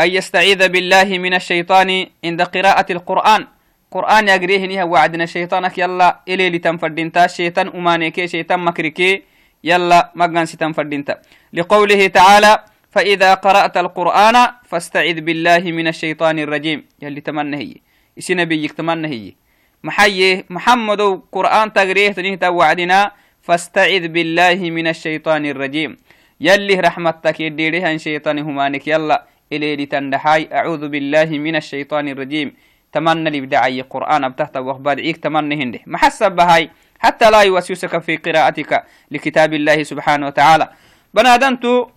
أن 0.00 0.08
يستعيذ 0.10 0.68
بالله 0.68 1.18
من 1.18 1.34
الشيطان 1.34 2.06
عند 2.24 2.40
قراءة 2.42 2.86
القرآن. 2.92 3.46
قرآن 3.90 4.28
يقريه 4.28 4.66
نيها 4.66 4.84
وعدنا 4.84 5.26
شيطانك. 5.26 5.78
يلا 5.78 6.20
إلي 6.28 6.50
لتنفردينتا 6.50 7.26
شيطان 7.26 7.68
أمانيكي 7.74 8.28
شيطان 8.28 8.60
مكريكي 8.60 9.22
يلا 9.64 10.12
مقان 10.14 10.46
ستنفردينتا 10.46 11.18
لقوله 11.52 12.06
تعالى 12.06 12.52
فإذا 12.90 13.34
قرأت 13.34 13.76
القرآن 13.76 14.36
فاستعذ 14.70 15.20
بالله 15.20 15.62
من 15.72 15.88
الشيطان 15.88 16.38
الرجيم. 16.38 16.84
يلي 17.02 17.20
تمنى 17.20 17.56
هي. 17.56 17.74
إسي 18.18 18.34
نبيك 18.34 18.72
تمنى 18.72 19.08
هي. 19.08 19.34
محيي 19.82 20.44
محمد 20.50 21.22
قرآن 21.32 21.72
تقريه 21.72 22.12
تنيه 22.12 22.48
وعدنا 22.48 23.12
فاستعذ 23.42 24.08
بالله 24.08 24.58
من 24.70 24.86
الشيطان 24.86 25.46
الرجيم. 25.46 25.96
يلي 26.40 26.74
رحمتك 26.80 27.40
يديرها 27.40 27.96
شيطان 27.96 28.38
همانك 28.38 28.86
يلا 28.86 29.26
إلي 29.52 29.76
لتندحاي. 29.76 30.48
أعوذ 30.52 30.88
بالله 30.88 31.24
من 31.24 31.56
الشيطان 31.56 32.08
الرجيم. 32.08 32.56
تمنى 32.92 33.30
لي 33.30 33.40
بدعي 33.40 33.80
قرآن 33.80 34.24
أبتهت 34.24 34.56
وخباد 34.56 35.00
عيك 35.00 35.16
تمنى 35.16 35.54
هنده 35.62 35.80
محسب 35.86 36.32
بهاي. 36.32 36.70
حتى 36.98 37.30
لا 37.30 37.42
يوسوسك 37.42 37.98
في 37.98 38.16
قراءتك 38.16 38.84
لكتاب 39.10 39.54
الله 39.54 39.82
سبحانه 39.82 40.26
وتعالى. 40.26 40.68
بنادنتو 41.14 41.88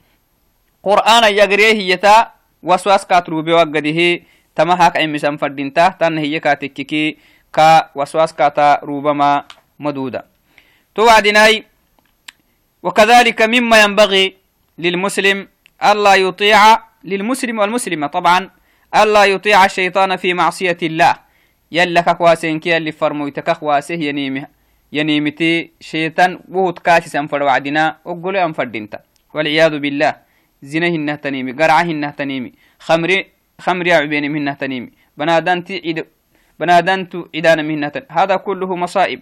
قرآن 0.83 1.23
يقريه 1.33 1.79
يتا 1.91 2.31
وسواس 2.63 3.05
كاترو 3.05 3.41
بوقده. 3.41 4.19
تمهاك 4.55 4.97
عمسان 4.97 5.37
فردينتا 5.37 5.95
تن 5.99 6.17
هي 6.17 6.39
كاتككي 6.39 7.17
كا 7.53 7.89
وسواس 7.95 8.33
كاتا 8.33 8.79
روبما 8.83 9.43
مدودة. 9.79 10.25
توعدناي. 10.95 11.65
وكذلك 12.83 13.41
مما 13.41 13.83
ينبغي 13.83 14.35
للمسلم 14.77 15.47
ألا 15.83 16.15
يطيع 16.15 16.90
للمسلم 17.03 17.59
والمسلمة. 17.59 18.07
طبعا 18.07 18.49
ألا 18.95 19.25
يطيع 19.25 19.65
الشيطان 19.65 20.15
في 20.15 20.33
معصية 20.33 20.77
الله. 20.83 21.15
يلا 21.71 22.01
كواسين 22.01 22.59
كي 22.59 22.77
اللي 22.77 22.91
فرمويتك 22.91 23.57
كواسه 23.57 23.95
ينيمه 23.95 24.47
ينيمتي 24.93 25.71
شيطان 25.79 26.39
وهو 26.49 26.71
تكاسس 26.71 27.15
أنفر 27.15 27.43
وعدنا 27.43 27.97
وقول 28.05 28.37
أنفر 28.37 28.63
دينتا. 28.63 28.99
والعياذ 29.33 29.79
بالله 29.79 30.15
زنه 30.61 30.87
إنه 30.87 31.15
تنيمي 31.15 31.51
قرعه 31.51 31.81
إنه 31.81 32.09
تنيمي 32.09 32.51
خمري 32.79 33.25
خمري 33.59 33.93
عبين 33.93 34.31
منه 34.31 34.53
تنيمي 34.53 34.91
بنادنتي 35.17 35.81
عيد 35.85 36.05
بنادنتو 36.59 37.25
عيدان 37.35 37.65
منه 37.65 37.91
هذا 38.09 38.35
كله 38.35 38.75
مصائب. 38.75 39.21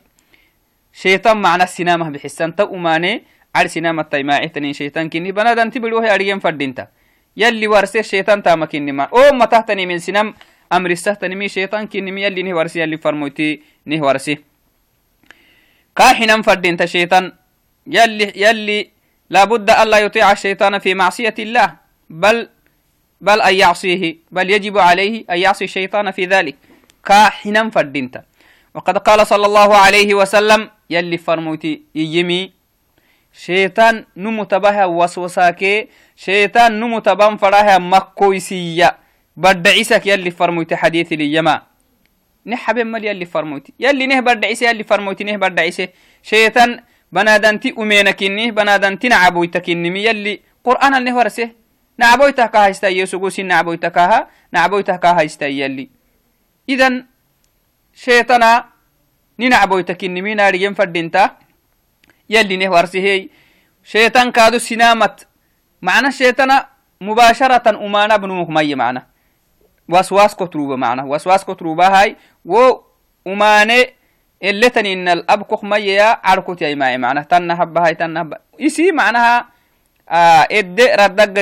شيطان 0.93 1.37
معنى 1.37 1.63
السنامة 1.63 2.09
بحسان 2.09 2.55
تو 2.55 2.75
أماني 2.75 3.23
على 3.55 3.67
سنامة 3.67 4.01
تيماعي 4.01 4.47
تنين 4.47 4.73
شيطان 4.73 5.09
كني 5.09 5.31
بنادنتي 5.31 5.79
بلوه 5.79 6.13
أريم 6.13 6.39
فردينتا 6.39 6.87
يلي 7.37 7.67
ورسي 7.67 7.99
الشيطان 7.99 8.43
تاما 8.43 8.65
كنما 8.65 9.03
أو 9.03 9.33
ما 9.35 9.45
تحتني 9.45 9.85
من 9.85 9.99
سنم 9.99 10.33
أمر 10.73 10.91
استهتني 10.91 11.35
مي 11.35 11.49
شيطان 11.49 11.87
كنمي 11.87 12.23
يلي 12.23 12.43
نه 12.43 12.53
ورسي 12.55 12.79
يلي 12.79 12.97
فرموتي 12.97 13.61
نه 13.85 14.03
ورسي 14.05 14.37
كاحنا 15.95 16.41
فردين 16.41 16.81
الشيطان 16.81 17.31
يلي 17.87 18.33
يلي 18.35 18.89
لابد 19.29 19.69
ألا 19.69 19.97
يطيع 19.99 20.31
الشيطان 20.31 20.79
في 20.79 20.93
معصية 20.93 21.35
الله 21.39 21.75
بل 22.09 22.49
بل 23.21 23.41
أن 23.41 23.55
يعصيه 23.55 24.17
بل 24.31 24.49
يجب 24.49 24.77
عليه 24.77 25.25
أن 25.29 25.37
يعصي 25.37 25.65
الشيطان 25.65 26.11
في 26.11 26.25
ذلك. 26.25 26.55
كاحنا 27.05 27.69
فردينتا 27.69 28.23
وقد 28.73 28.97
قال 28.97 29.27
صلى 29.27 29.45
الله 29.45 29.75
عليه 29.75 30.13
وسلم 30.13 30.69
يلي 30.89 31.17
فرموتي 31.17 31.81
يجمي 31.95 32.51
شيطان 33.39 34.05
نمتبها 34.17 34.85
وسوساكي 34.85 35.87
شيطان 36.15 36.79
نمتبان 36.79 37.37
فراها 37.37 37.77
مكويسية. 37.77 38.97
بدعيسك 39.37 40.03
يلي 40.07 40.31
فرموت 40.31 40.73
حديث 40.73 41.13
ليما. 41.13 41.61
نحب 42.45 42.77
مال 42.79 43.05
يلي 43.05 43.25
فرموت 43.25 43.67
يلي 43.79 44.07
نه 44.07 44.19
بدعيسي 44.19 44.65
يلي 44.65 44.83
فرموت 44.83 45.23
نه 45.23 45.37
بدعيسي 45.37 45.89
شيطان 46.23 46.83
بنادنتي 47.11 47.75
أمينكني 47.79 48.51
بنادنتي 48.51 49.07
نعبويتكني 49.07 50.03
يلي 50.03 50.39
قرآن 50.63 50.93
اللي 50.95 51.11
ورسه 51.11 51.49
نعبويتك 51.97 52.55
هايستا 52.55 52.87
يسوغوسي 52.87 53.43
نعبويتك 53.43 53.97
ها 53.97 54.27
نعبويتك 54.51 55.05
هايستا 55.05 55.47
يلي. 55.47 55.89
إذن 56.69 57.05
شيطانا 57.93 58.65
ننعبويتكني 59.39 60.21
مين 60.21 60.39
أريم 60.39 60.73
فردينتا. 60.73 61.48
يلي 62.29 62.57
نه 62.57 62.71
ورسه 62.71 63.27
شيطان 63.83 64.31
كادو 64.31 64.57
سنامت 64.57 65.27
معنى 65.81 66.07
الشيطان 66.07 66.61
مباشرة 67.01 67.85
أمانا 67.85 68.17
بنوك 68.17 68.49
مي 68.49 68.75
معنى 68.75 69.07
وسواس 69.89 70.35
كتروبة 70.35 70.75
معنى 70.75 71.01
وسواس 71.01 71.45
كتروبة 71.45 71.87
هاي. 71.87 72.15
و 72.45 72.77
أماني 73.27 73.93
اللتن 74.43 74.85
إن 74.85 75.07
الأب 75.07 75.43
كخ 75.43 75.63
مي 75.63 75.99
عركوت 75.99 76.61
يا 76.61 76.75
معي 76.75 76.97
معنى 76.97 77.23
تنا 77.23 77.63
هبا 77.63 77.85
هاي 77.85 77.95
تنا 77.95 78.21
هبا 78.21 78.37
يسي 78.59 78.91
معناها 78.91 79.45
آه 80.09 80.47
إد 80.51 80.81
ردق 80.81 81.25
ده 81.25 81.41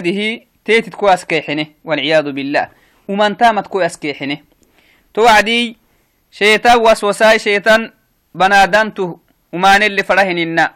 تيتت 0.65 0.93
كواس 0.95 1.25
كيحنه 1.25 1.65
والعياذ 1.83 2.31
بالله. 2.31 2.69
ومن 3.07 3.37
تامت 3.37 3.67
كواس 3.67 3.99
كيحنه 3.99 4.37
توعدي 5.13 5.77
شيطان 6.31 6.77
وسوساي 6.79 7.39
شيطان 7.39 7.91
بنادنته 8.35 9.19
ومان 9.53 9.83
اللي 9.83 10.03
فرهن 10.03 10.37
إن 10.37 10.67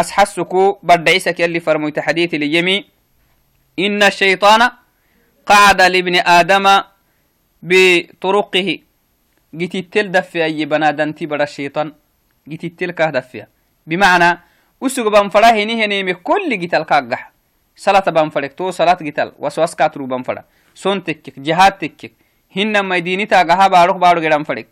أسحسكو 0.00 0.78
بردعيسك 0.82 1.40
يلي 1.40 1.60
فرمو 1.60 1.88
تحديث 1.88 2.34
ليمي 2.34 2.84
إن 3.78 4.02
الشيطان 4.02 4.70
قعد 5.46 5.80
لابن 5.82 6.16
آدم 6.16 6.66
بطرقه. 7.62 8.78
جتيت 9.54 9.92
تل 9.92 10.10
دفي 10.10 10.44
أي 10.44 10.64
بنادن 10.64 11.14
تبر 11.14 11.42
الشيطان. 11.42 11.92
جتيت 12.48 12.80
تل 12.80 12.90
كه 12.90 13.10
دفيا 13.10 13.48
بمعنى 13.86 14.38
أسوك 14.82 15.06
بانفره 15.12 15.46
هنيه 15.46 15.86
نيمي 15.86 16.14
كل 16.14 16.58
جتال 16.58 16.82
كاقح. 16.82 17.32
صلاة 17.76 18.10
بانفرك 18.10 18.52
تو 18.52 18.70
صلاة 18.70 18.98
جتال 19.00 19.32
وسواس 19.38 19.76
كاترو 19.76 20.06
بانفره 20.06 20.44
سون 20.74 21.04
تكك 21.04 21.40
جهاد 21.40 21.72
تكك. 21.72 22.12
هن 22.56 22.80
ما 22.80 22.96
يديني 22.96 23.26
تاقها 23.26 23.68
بارك 23.68 23.94
بارك 23.94 24.22
رانفرك 24.22 24.66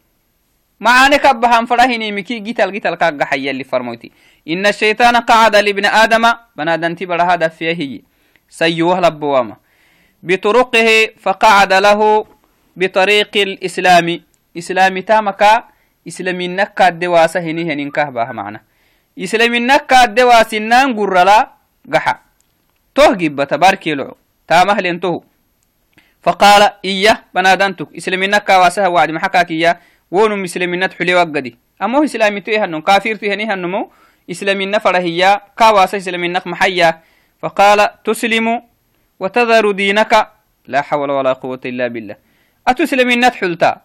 معانك 0.80 1.26
أبهانفره 1.26 1.82
هنيمي 1.82 2.22
كي 2.22 2.38
جتال 2.38 2.72
جتال 2.72 2.94
كاقح 2.94 3.32
يلي 3.32 3.64
فرموتي 3.64 4.12
إن 4.48 4.66
الشيطان 4.66 5.16
قعد 5.16 5.56
لابن 5.56 5.86
آدم 5.86 6.24
بنادنتي 6.56 7.06
برا 7.06 7.22
هذا 7.22 7.48
فيه 7.48 8.00
سيوه 8.48 9.00
لبواما 9.00 9.56
بطرقه 10.22 10.88
فقعد 11.20 11.72
له 11.72 12.26
بطريق 12.76 13.32
الإسلام. 13.36 14.20
إسلامي 14.56 15.02
تامكا 15.02 15.64
إسلامي 16.08 16.48
نكا 16.48 16.88
الدواسة 16.88 17.40
هني 17.40 17.72
هنين 17.72 17.90
كهبها 17.90 18.32
معنا. 18.32 18.60
إسلامي 19.18 19.58
نكا 19.58 20.04
الدواسة 20.04 20.58
نان 20.58 20.96
قرلا 20.96 21.50
قحا. 21.92 22.14
توه 22.94 23.14
جبة 23.14 23.44
باركيلو 23.44 24.16
تامه 24.48 24.80
لنتوه 24.80 25.24
فقال 26.22 26.62
إياه 26.84 27.18
بنادنتك 27.34 27.88
إسلامي 27.96 28.26
نكا 28.26 28.56
واسها 28.56 28.88
وعد 28.88 29.10
محكاك 29.10 29.50
إياه. 29.50 29.76
wonu 30.12 30.36
misliminat 30.36 30.94
xule 30.94 31.14
waggadi 31.14 31.58
amo 31.78 32.04
islamito 32.04 32.50
ihanno 32.52 32.82
kafirtu 32.82 33.26
ihani 33.26 33.46
hannomo 33.46 33.50
islamina 33.50 33.90
farahiya 33.90 34.05
إسلام 34.30 34.60
النفر 34.60 34.96
هي 34.96 35.02
فرهيا 35.02 35.40
كاواس 35.58 35.94
إسلامنا 35.94 36.42
حيا. 36.54 37.02
فقال 37.42 38.02
تسلم 38.04 38.62
وتذر 39.20 39.70
دينك. 39.70 40.12
لا 40.66 40.82
حول 40.82 41.10
ولا 41.10 41.32
قوة 41.32 41.60
إلا 41.64 41.88
بالله. 41.88 42.16
أتسلمين 42.68 43.20
نتحلتا 43.20 43.80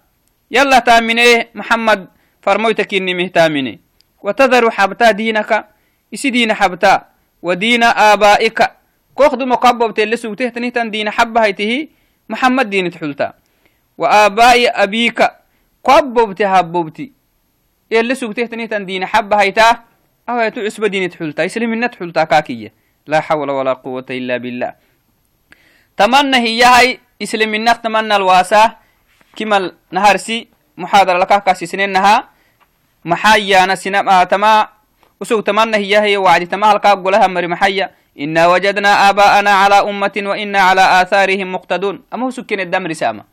يلا 0.52 0.80
تامني 0.80 1.48
محمد 1.56 2.08
فرموتك 2.42 2.94
إني 2.94 3.14
مهتامني 3.14 3.80
وتذر 4.24 4.72
حبتا 4.72 5.12
دينك. 5.12 5.66
إسي 6.14 6.30
دين 6.30 6.54
حبتا. 6.54 7.06
ودين 7.42 7.84
آبائك. 7.84 8.60
كوخد 9.16 9.44
مقبب 9.44 9.94
تلسو 9.94 10.34
تهتنه 10.34 10.90
دين 10.90 11.10
حب 11.10 11.38
هيته. 11.38 11.88
محمد 12.30 12.70
دين 12.70 12.92
تحلتا. 12.92 13.34
وآباء 13.98 14.84
أبيك. 14.84 15.20
قببت 15.84 16.42
هببت 16.42 17.10
يلسو 17.92 18.32
تهتنه 18.32 18.78
دين 18.78 19.06
حب 19.06 19.34
هيته 19.34 19.91
النت 21.74 21.96
حلتا 21.96 22.24
كاكية. 22.24 22.74
لا 23.08 23.20
حول 23.22 23.50
ولا 23.50 23.74
قوة 23.74 24.06
إلا 24.10 24.38
بالله. 24.38 24.74
تمنى 25.98 26.38
هي 26.38 26.64
هاي 26.64 27.00
يسلم 27.22 27.54
النت 27.54 27.84
تمنى 27.84 28.16
الواسة 28.16 28.76
كما 29.36 29.72
نهارسي 29.92 30.48
محاضرة 30.78 31.18
لك 31.18 31.44
كاسي 31.44 31.66
سنينها. 31.66 32.30
محايا 33.06 33.64
أنا 33.64 33.76
سينما 33.76 34.24
تما. 34.24 34.68
وسوق 35.22 35.44
تمنى 35.44 35.78
هي 35.78 36.00
هي 36.00 36.18
وعدي 36.18 36.46
تما 36.46 36.72
هلكا 36.72 36.96
لها 36.96 37.28
مري 37.28 37.48
محايا. 37.48 37.92
إنا 38.20 38.48
وجدنا 38.48 39.10
آباءنا 39.10 39.52
على 39.52 39.76
أمة 39.76 40.16
وإنا 40.18 40.60
على 40.60 41.02
آثارهم 41.02 41.52
مقتدون. 41.52 42.04
أما 42.14 42.26
هو 42.26 42.30
سكين 42.30 42.60
الدم 42.60 42.88
رسامة 42.88 43.24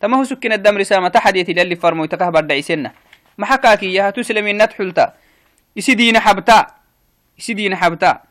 تما 0.00 0.16
هو 0.18 0.24
سكن 0.24 0.52
الدم 0.52 0.78
رسامة 0.78 1.08
تحديتي 1.08 1.52
للي 1.52 1.76
فرمو 1.76 2.04
يتكه 2.04 2.30
برد 2.30 2.52
عيسنا 2.52 2.92
ما 3.38 3.46
حكاكي 3.46 3.94
يا 3.94 4.10
تسلمي 4.10 4.52
يسدين 5.78 6.18
حبتا 6.18 6.66
يسدين 7.38 7.76
حبتا. 7.76 8.22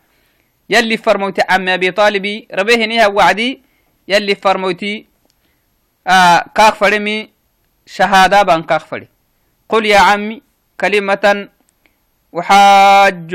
يلي 0.69 0.97
فرموتي 0.97 1.41
عم 1.49 1.69
أبي 1.69 1.91
طالبي 1.91 2.47
ربيه 2.51 2.85
نيها 2.85 3.07
وعدي. 3.07 3.61
يلي 4.07 4.35
فرموتي 4.35 5.05
آه 6.07 6.45
كاك 6.55 6.75
فرمي 6.75 7.29
شهادة 7.85 8.43
بان 8.43 8.63
كاك 8.63 8.81
فري 8.81 9.07
قل 9.69 9.85
يا 9.85 9.99
عمي 9.99 10.41
كلمة 10.79 11.47
وحاج 12.31 13.31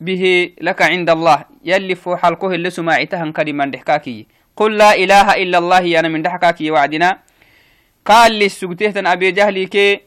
به 0.00 0.52
لك 0.60 0.82
عند 0.82 1.10
الله. 1.10 1.44
يلي 1.64 1.94
فو 1.94 2.16
حلقه 2.16 2.54
اللي 2.54 2.70
سماعتها 2.70 3.30
كلمة 3.30 3.64
دحكاكي 3.66 4.26
قل 4.56 4.78
لا 4.78 4.94
إله 4.94 5.42
إلا 5.42 5.58
الله 5.58 5.98
أنا 6.00 6.08
من 6.08 6.22
دحكاكي 6.22 6.70
وعدنا. 6.70 7.18
قال 8.06 8.32
لي 8.32 8.48
سجتهتن 8.48 9.06
أبي 9.06 9.30
جهلي 9.30 9.66
كي 9.66 10.00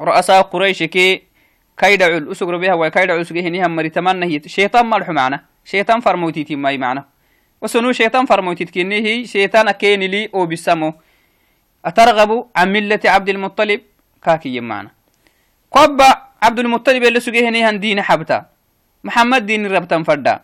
رؤساء 0.00 0.42
قريش 0.42 0.82
كي 0.82 1.22
تمنى 3.88 4.26
هي 4.26 4.40
شيطان 4.46 4.86
ملح 4.86 5.08
معنا. 5.08 5.44
شيطان 5.64 6.00
فرموتي 6.00 6.44
تيماي 6.44 6.78
معنا. 6.78 7.04
وسنو 7.62 7.92
شيطان 7.92 8.26
فرموتي 8.26 8.64
تكنيه 8.64 9.24
شيطان 9.24 9.70
كين 9.70 10.00
لي 10.00 10.30
أو 10.34 10.46
بسمو 10.46 10.94
أترغب 11.84 12.46
عن 12.56 12.72
ملة 12.72 13.00
عبد 13.04 13.28
المطلب؟ 13.28 13.80
كاكي 14.22 14.60
معنا 14.60 14.90
قبا 15.72 16.14
عبد 16.42 16.58
المطلب 16.58 17.02
اللي 17.02 17.20
سجيه 17.20 17.50
نيهن 17.50 17.80
دين 17.80 18.02
حبتا. 18.02 18.46
محمد 19.04 19.46
دين 19.46 19.66
ربتا 19.66 20.02
فردا. 20.02 20.40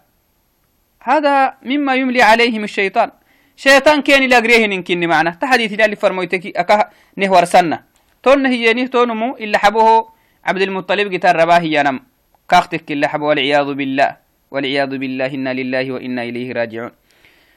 هذا 1.02 1.54
مما 1.62 1.94
يملي 1.94 2.22
عليهم 2.22 2.64
الشيطان. 2.64 3.10
شيطان 3.56 4.02
كيني 4.02 4.26
لاغريه 4.26 4.66
ننكني 4.66 5.06
معنا. 5.06 5.30
تحديث 5.30 5.72
اللي 5.80 5.96
فرمويتكي. 5.96 6.50
أكا 6.56 6.90
نهور 7.16 7.44
سنة. 7.44 7.82
تون 8.22 8.46
هي 8.46 8.74
نه 8.74 8.86
تونمو 8.86 9.36
إلا 9.36 9.58
حبوه 9.58 10.13
عبد 10.44 10.62
المطلب 10.62 11.10
جتار 11.10 11.36
رباه 11.36 11.64
ينم 11.64 12.00
كاختك 12.48 12.92
إلا 12.92 13.08
حبو 13.08 13.28
والعياذ 13.28 13.74
بالله. 13.74 14.16
والعياذ 14.50 14.92
بالله 14.98 15.26
إنا 15.26 15.52
لله 15.56 15.92
وإنا 15.92 16.22
إليه 16.22 16.52
راجعون. 16.52 16.92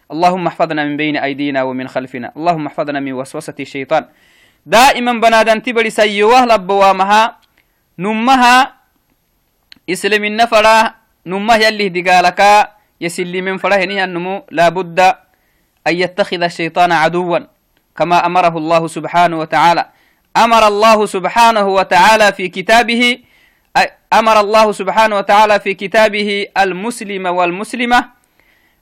اللهم 0.07 0.47
احفظنا 0.47 0.81
من 0.87 0.97
بين 0.97 1.17
أيدينا 1.17 1.63
ومن 1.63 1.87
خلفنا. 1.87 2.31
اللهم 2.37 2.65
احفظنا 2.67 2.99
من 2.99 3.13
وسوسة 3.13 3.53
الشيطان. 3.59 4.07
دائما 4.65 5.13
بنادن 5.19 5.61
تبري 5.61 5.89
سيوه 5.89 6.45
لبوامها. 6.45 7.39
نمها 7.99 8.55
إسلام 9.89 10.23
النفرة. 10.23 10.95
نمه 11.27 11.55
يلي 11.55 11.89
دقالك. 11.89 12.41
يسلي 13.01 13.41
من 13.41 13.57
فره 13.59 13.83
النمو 13.83 14.47
لابد 14.51 14.99
أن 15.87 15.93
يتخذ 15.95 16.41
الشيطان 16.43 16.91
عدوا. 16.91 17.39
كما 17.97 18.25
أمره 18.25 18.57
الله 18.57 18.87
سبحانه 18.87 19.37
وتعالى. 19.39 19.96
أمر 20.37 20.67
الله 20.67 21.05
سبحانه 21.05 21.67
وتعالى 21.67 22.33
في 22.33 22.47
كتابه 22.47 23.19
أمر 24.13 24.39
الله 24.39 24.71
سبحانه 24.71 25.15
وتعالى 25.17 25.59
في 25.59 25.73
كتابه 25.73 26.47
المسلم 26.57 27.25
والمسلمة 27.25 27.99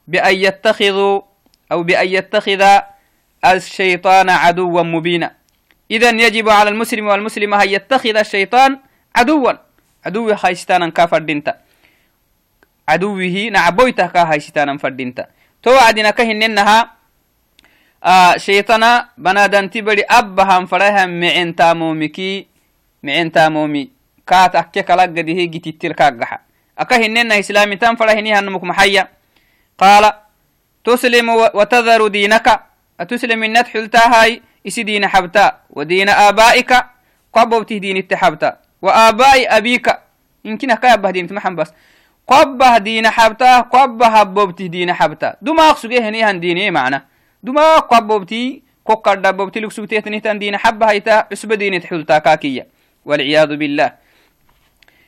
بأن 0.07 0.35
يتخذوا 0.35 1.21
أو 1.71 1.83
بأن 1.83 2.07
يتخذ 2.07 2.61
الشيطان 3.45 4.29
عدوا 4.29 4.83
مبينا. 4.83 5.29
إذا 5.91 6.09
يجب 6.09 6.49
على 6.49 6.69
المسلم 6.69 7.07
والمسلمة 7.07 7.63
أن 7.63 7.69
يتخذ 7.69 8.15
الشيطان 8.17 8.79
عدوا. 9.15 9.53
عدو 10.05 10.35
خيستانا 10.35 10.89
كافر 10.89 11.17
دينتا 11.17 11.53
عدوه 12.89 13.49
نعبويته 13.51 14.07
كهيستانا 14.07 14.77
فردينتا. 14.77 15.25
توعدنا 15.63 16.09
كهننها 16.11 16.94
shaytana 18.37 19.09
banadanti 19.17 19.81
bari 19.81 20.05
abbahan 20.05 20.67
farahan 20.69 21.09
micen 21.09 21.53
taamomiki 21.53 22.47
micen 23.03 23.31
taamomi 23.31 23.89
kaat 24.25 24.55
akke 24.55 24.83
kalagadihe 24.85 25.47
gitittir 25.49 25.97
kaagaxa 25.97 26.45
أكا 26.75 27.07
هننا 27.07 27.39
إسلامي 27.39 27.75
تان 27.75 27.95
فرا 27.95 28.19
هني 28.19 28.35
هنمك 28.35 28.63
محيا. 28.63 29.07
قال 29.79 30.13
تسلم 30.83 31.29
وتذر 31.29 32.07
دينك. 32.07 32.47
أتسلم 32.99 33.43
النت 33.43 33.67
حلتا 33.67 34.11
هاي 34.11 34.41
إسي 34.67 34.83
دين 34.83 35.07
حبتا. 35.07 35.71
ودين 35.71 36.09
آبائك 36.09 36.71
قبوته 37.33 37.77
دين 37.77 37.97
التحبتا 37.97 38.59
وآباء 38.81 39.57
أبيك. 39.57 39.87
يمكن 40.45 40.71
أكا 40.71 41.11
دين 41.11 41.27
تمحن 41.27 41.55
بس. 41.55 41.71
قبه 42.27 42.77
دين 42.77 43.07
حبتا 43.07 43.71
قبه 43.71 44.07
هبوبتي 44.07 44.67
دين 44.67 44.93
حبتا. 44.93 45.35
دماغ 45.41 45.75
سجيه 45.79 46.09
هني 46.09 46.23
هن 46.23 46.39
ديني 46.39 46.71
معنا. 46.71 47.07
دماغ 47.45 47.79
قبوبتي 47.93 48.63
كوكر 48.83 49.15
دبوبتي 49.21 49.59
لك 49.59 49.71
سجتيه 49.71 49.99
تن 49.99 50.39
دين 50.41 50.57
حبه 50.57 50.85
هيتا 50.91 51.29
عسب 51.31 51.53
دين 51.53 51.81
تحلتا 51.81 52.17
كاكية 52.17 52.67
والعياذ 53.05 53.51
بالله. 53.61 53.89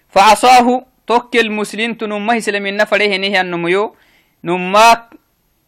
فعصاه 0.09 0.85
توكل 1.07 1.39
المسلم 1.39 1.93
تنمه 1.93 2.39
سلمين 2.39 2.77
نفره 2.77 3.05
هني 3.09 3.41
النميو 3.41 3.95
نماك 4.43 5.01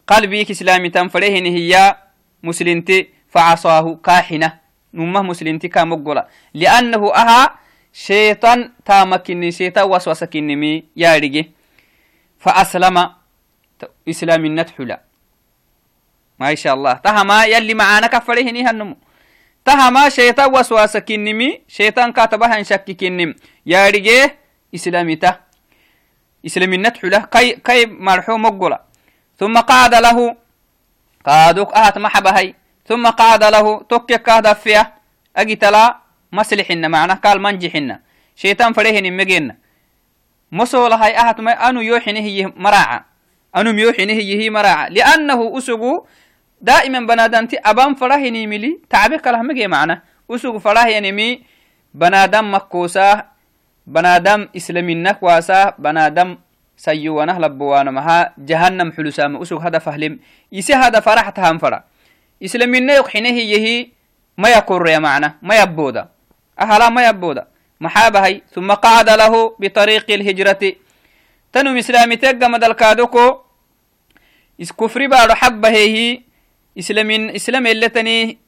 قلبي 0.06 0.42
إسلامي 0.42 0.88
تنفره 0.94 1.26
هي 1.26 1.74
مسلمتي 2.42 2.98
فعصاه 3.34 3.86
كاحنة. 4.04 4.50
نمه 4.94 5.22
مسلمتي 5.22 5.68
كامقلا 5.68 6.28
لأنه 6.54 7.02
أها 7.14 7.42
شيطان 7.92 8.70
تامكني 8.84 9.50
شيطان 9.50 9.86
وسوسكني 9.90 10.84
يا 10.96 11.14
رجي 11.18 11.50
فأسلم 12.38 12.96
إسلام 14.08 14.44
النتحلا 14.44 15.09
ما 16.40 16.54
شاء 16.54 16.74
الله. 16.74 16.92
تهما 16.92 17.44
يلي 17.44 17.74
معانا 17.74 18.06
كفره 18.06 18.40
هنمو. 18.40 18.96
تهما 19.64 20.08
شيطان 20.08 20.54
وسوسكني 20.54 21.62
شيطان 21.68 22.12
كاتبها 22.12 22.62
شككني 22.62 23.36
يا 23.66 23.88
رجي 23.88 24.30
إسلامي 24.74 25.16
ته. 25.16 25.34
إسلام 26.46 26.72
النتحلا 26.72 27.28
كي 27.28 27.60
كي 27.60 27.86
مرحو 27.86 28.36
مقلا 28.36 28.80
ثم 29.38 29.58
قعد 29.58 29.94
له. 29.94 30.36
قادوك 31.26 31.74
أهت 31.74 31.98
محبهي 31.98 32.54
ثم 32.88 33.06
قعد 33.06 33.44
له. 33.44 33.82
توكيك 33.88 34.22
كهدا 34.22 34.52
فيها 34.52 34.96
أجتلا 35.36 36.00
مسلحنا 36.32 36.88
معنا. 36.88 37.14
قال 37.14 37.42
منجحنا. 37.42 38.00
شيطان 38.36 38.72
فريهن 38.72 39.12
مجينا. 39.12 39.56
مسول 40.52 40.92
هاي 40.92 41.16
أهت 41.16 41.40
ما 41.40 41.52
أنو 41.68 41.80
يوحنه 41.80 42.20
هي 42.20 42.52
مراعة 42.56 43.04
أنو 43.56 43.70
يوحنه 43.70 44.12
هي 44.12 44.50
مراعة 44.50 44.88
لأنه 44.88 45.58
أسقو 45.58 46.06
دائما 46.60 47.00
بنادمتي 47.00 47.56
أبان 47.58 47.94
فرهني 47.94 48.46
ملي 48.46 48.78
تعبك 48.90 49.26
له 49.26 49.42
مجي 49.42 49.66
معنا. 49.66 50.02
أسقو 50.30 50.58
فرهني 50.58 51.12
مي 51.12 51.42
بنادم 51.94 52.54
مكوسا 52.54 53.26
بنادم 53.86 54.48
إسلامي 54.56 54.94
نكواسا 54.94 55.74
بنادم 55.78 56.38
سيوانه 56.76 57.38
لبوانا 57.38 57.90
مها 57.90 58.34
جهنم 58.38 58.92
حلسام 58.92 59.36
أسوك 59.36 59.62
هذا 59.62 59.78
فهلم. 59.78 60.18
يسي 60.52 60.74
هذا 60.74 61.00
فرح 61.00 61.28
تهم 61.30 61.58
فرح 61.58 61.82
إسلامنا 62.44 62.94
يقحنه 62.94 63.28
يهي 63.28 63.88
ما 64.38 64.48
يقر 64.48 64.88
يا 64.88 64.98
معنى 64.98 65.38
ما 65.42 65.54
يبودا. 65.60 66.08
أهلا 66.60 66.88
ما 66.88 67.08
يبودا. 67.08 67.46
محابهي 67.80 68.42
ثم 68.54 68.72
قعد 68.72 69.10
له 69.10 69.56
بطريق 69.60 70.10
الهجرة. 70.10 70.72
تنو 71.52 71.78
إسلامي 71.78 72.16
تقى 72.16 72.50
مدل 72.50 72.72
كادوكو 72.72 73.38
إس 74.62 74.72
كفري 74.72 75.06
بارو 75.08 75.34
حبه 76.76 76.78
هي 76.78 76.78
إسلامين 76.78 77.30
إسلام 77.34 77.66
اللتني 77.66 78.38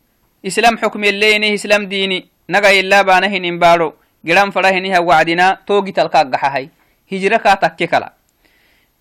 إسلام 0.47 0.79
حكم 0.79 1.05
الليني 1.05 1.55
إسلام 1.55 1.87
ديني 1.87 2.29
نغا 2.49 2.71
إلا 2.71 3.03
بانهن 3.03 3.59
بارو 3.59 3.95
جرام 4.25 4.51
فرهنها 4.51 4.99
وعدنا 4.99 5.59
توقي 5.67 5.93
تلقى 5.93 6.31
هاي 6.43 6.71
هجرة 7.13 7.37
كاتككلا 7.37 8.13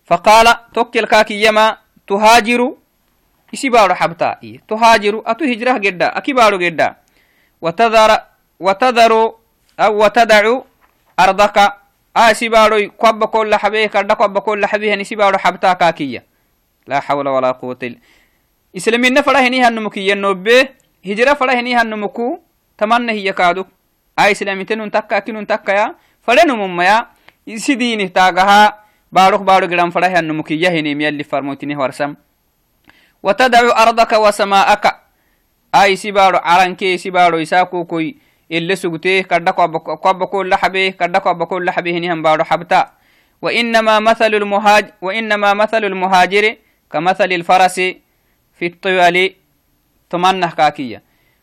فقال 0.05 0.47
توكل 0.73 1.05
كاكي 1.05 1.43
يما 1.43 1.77
تهاجر 2.07 2.73
isi 3.51 3.67
baaro 3.69 3.91
xabta 3.95 4.39
tuhaajiru 4.67 5.23
atu 5.27 5.43
hijrah 5.43 5.75
gedda 5.79 6.15
aki 6.15 6.31
baaro 6.33 6.55
gedda 6.57 6.95
watadaru 8.59 9.35
aw 9.77 9.91
watadacu 9.99 10.65
ardaka 11.17 11.75
a 12.15 12.31
isi 12.31 12.49
baaroi 12.49 12.89
kwabba 12.89 13.27
kolla 13.27 13.59
xabe 13.59 13.89
kadha 13.91 14.15
kwabba 14.15 14.41
kolla 14.41 14.67
xabihan 14.67 15.01
isi 15.03 15.15
baaro 15.15 15.37
xabta 15.37 15.75
kaakiya 15.75 16.21
laa 16.87 17.01
xawla 17.03 17.31
walaa 17.31 17.53
quwata 17.59 17.85
illa 17.85 17.99
islamina 18.73 19.23
fara 19.23 19.41
heni 19.41 19.59
hanumuku 19.59 19.99
iyanobe 19.99 20.71
hijra 21.01 21.35
fara 21.35 21.55
heni 21.55 21.73
hanumuku 21.73 22.39
tamanna 22.77 23.11
hiya 23.11 23.33
kaaduk 23.33 23.67
a 24.15 24.29
islamitenun 24.31 24.91
takka 24.91 25.17
akinun 25.17 25.45
takkaya 25.45 25.95
farenumummaya 26.25 27.07
isi 27.45 27.75
diini 27.75 28.09
taagaha 28.09 28.73
baarok 29.11 29.43
baaro 29.43 29.67
gidan 29.67 29.91
fara 29.91 30.09
hanumukiya 30.09 30.71
henim 30.71 31.01
yalli 31.01 31.23
farmoitini 31.23 31.75
warsam 31.75 32.15
وتدع 33.23 33.61
أرضك 33.83 34.11
وسماءك 34.17 34.85
أي 35.75 35.93
سبارو 35.95 36.37
عرنكي 36.41 36.97
سبارو 36.97 37.37
يساكوكوي 37.37 38.15
اللي 38.51 38.75
سقتيه 38.75 39.21
كردك 39.29 39.59
وابكو 40.05 40.43
لحبيه 40.43 40.89
كردك 40.97 41.25
وابكو 41.25 41.59
لحبيه 41.59 41.99
نهم 42.01 42.21
بارو 42.25 42.43
حبتا 42.43 42.91
وإنما 43.41 43.99
مثل 43.99 44.33
المهاج 44.33 44.85
وإنما 45.01 45.53
مثل 45.53 45.85
المهاجر 45.85 46.55
كمثل 46.91 47.29
الفرس 47.31 47.77
في 48.61 48.67
الطوال 48.67 49.17
تمنه 50.09 50.51
كاكية 50.59 51.01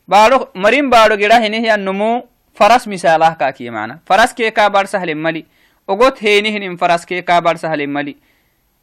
بارو 0.09 0.49
مريم 0.55 0.87
بارو 0.91 1.15
جرا 1.23 1.35
هنيه 1.45 1.75
النمو 1.75 2.27
فرس 2.55 2.89
مثاله 2.89 3.35
كاكية 3.35 3.71
معنا 3.71 3.99
فرس 4.07 4.33
كي 4.39 4.51
كابر 4.51 4.85
سهل 4.85 5.15
ملي 5.15 5.45
وقت 5.89 6.25
هينه 6.25 6.77
فرس 6.77 7.05
كي 7.05 7.23
كابر 7.23 7.57
سهل 7.57 7.87
ملي 7.87 8.17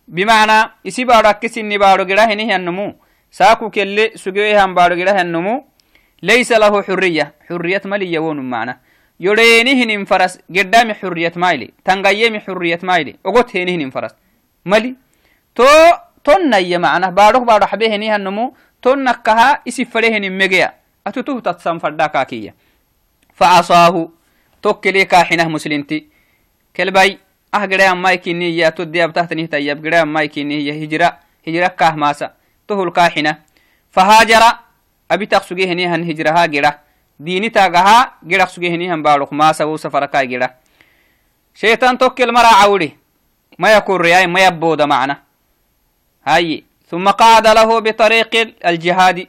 بمعنى 0.07 0.69
isi 0.83 1.05
baaro 1.05 1.27
akkisinni 1.29 1.77
baaro 1.79 2.05
gira 2.05 2.27
hini 2.27 2.51
hannumu 2.51 2.93
saaku 3.31 3.69
kelle 3.71 4.11
sugehan 4.23 4.73
baaro 4.75 4.95
gira 4.99 5.13
hannumu 5.17 5.63
laysa 6.21 6.59
lahu 6.59 6.83
xurriya 6.87 7.31
xurriyat 7.47 7.85
maliya 7.91 8.21
wonum 8.21 8.45
macna 8.53 8.73
yoreeni 9.19 9.73
hinin 9.79 10.05
faras 10.05 10.33
geddami 10.51 10.93
xurriyat 11.01 11.35
maili 11.43 11.67
tangayemi 11.87 12.39
xurriyat 12.45 12.83
maili 12.89 13.15
ogot 13.23 13.49
heni 13.55 13.71
hinin 13.75 13.91
faras 13.95 14.13
mali 14.65 14.91
to 15.57 15.65
tonnayya 16.25 16.81
macna 16.81 17.11
baarok 17.13 17.45
baaro 17.45 17.69
xabe 17.69 17.85
heni 17.89 18.09
hannumu 18.09 18.57
tonnakkaha 18.81 19.61
isi 19.65 19.85
fare 19.85 20.09
henin 20.09 20.33
megeya 20.33 20.73
atutuh 21.05 21.37
tatsan 21.41 21.77
fadda 21.79 22.09
kaakiya 22.09 22.53
facasaahu 23.37 24.09
tokkele 24.61 25.05
kaaxinah 25.05 25.45
muslinti 25.45 26.09
kelbay 26.73 27.21
ah 27.53 27.63
gere 27.69 27.85
amaykiniya 27.93 28.71
to 28.73 28.85
diyabtahtanihtayyab 28.85 29.77
gere 29.85 30.01
amaykiniya 30.01 30.73
hijra 30.73 31.21
hijra 31.45 31.69
kah 31.69 31.93
masa 31.93 32.33
tohul 32.67 32.89
kaxina 32.91 33.45
fahaajara 33.93 34.65
abitak 35.09 35.45
sugehenihan 35.45 36.01
hijraha 36.03 36.47
gira 36.49 36.81
diinitagaha 37.21 38.19
girak 38.25 38.49
sugehenihan 38.49 38.99
baarok 38.99 39.31
masa 39.31 39.63
wo 39.69 39.77
safarakai 39.77 40.27
gira 40.27 40.57
shaytan 41.53 41.97
tokkel 41.97 42.33
mara 42.33 42.49
cawri 42.65 42.97
maya 43.57 43.79
kurriyai 43.81 44.27
maya 44.27 44.51
booda 44.51 44.87
macna 44.87 45.24
hayi 46.25 46.63
ثم 46.91 47.09
قعد 47.09 47.47
له 47.47 47.79
بطريق 47.79 48.55
الجهاد. 48.65 49.27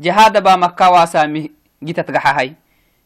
جهاد 0.00 0.42
با 0.42 0.56
مكة 0.56 0.90
واسامي 0.90 1.50
جيتت 1.84 2.10
هاي. 2.10 2.54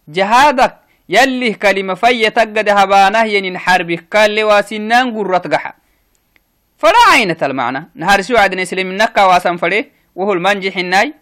جهادك. 0.08 0.76
يلي 1.08 1.52
كلمة 1.54 1.94
في 1.94 2.30
تقد 2.30 2.68
هبانه 2.68 3.24
ينين 3.24 3.58
حربي 3.58 3.96
قال 4.12 4.44
واسنان 4.44 5.16
قرت 5.16 5.54
قحا 5.54 5.72
فلا 6.78 7.02
عينة 7.12 7.36
المعنى 7.42 7.88
نهار 7.94 8.22
سوى 8.22 8.38
عدنا 8.38 8.64
سلم 8.64 8.92
نكا 8.92 9.24
واسن 9.24 9.56
فريه 9.56 9.90
وهو 10.16 10.32
المنجح 10.32 10.76
الناي. 10.76 11.14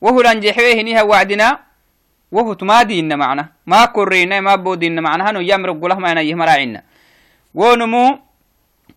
وهو 0.00 0.20
الانجحوه 0.20 0.82
نيها 0.82 1.02
وعدنا. 1.02 1.58
وهو 2.32 2.52
تمادي 2.52 3.00
إن 3.00 3.18
معنى 3.18 3.52
ما 3.66 3.84
كرينا 3.86 4.40
ما 4.40 4.54
بودي 4.54 4.86
إن 4.86 5.00
معنى 5.02 5.22
هنو 5.22 5.40
يمرق 5.40 5.80
قوله 5.80 5.98
ما 5.98 6.10
ينيه 6.10 6.34
مراعينا 6.34 6.82
ونمو 7.54 8.18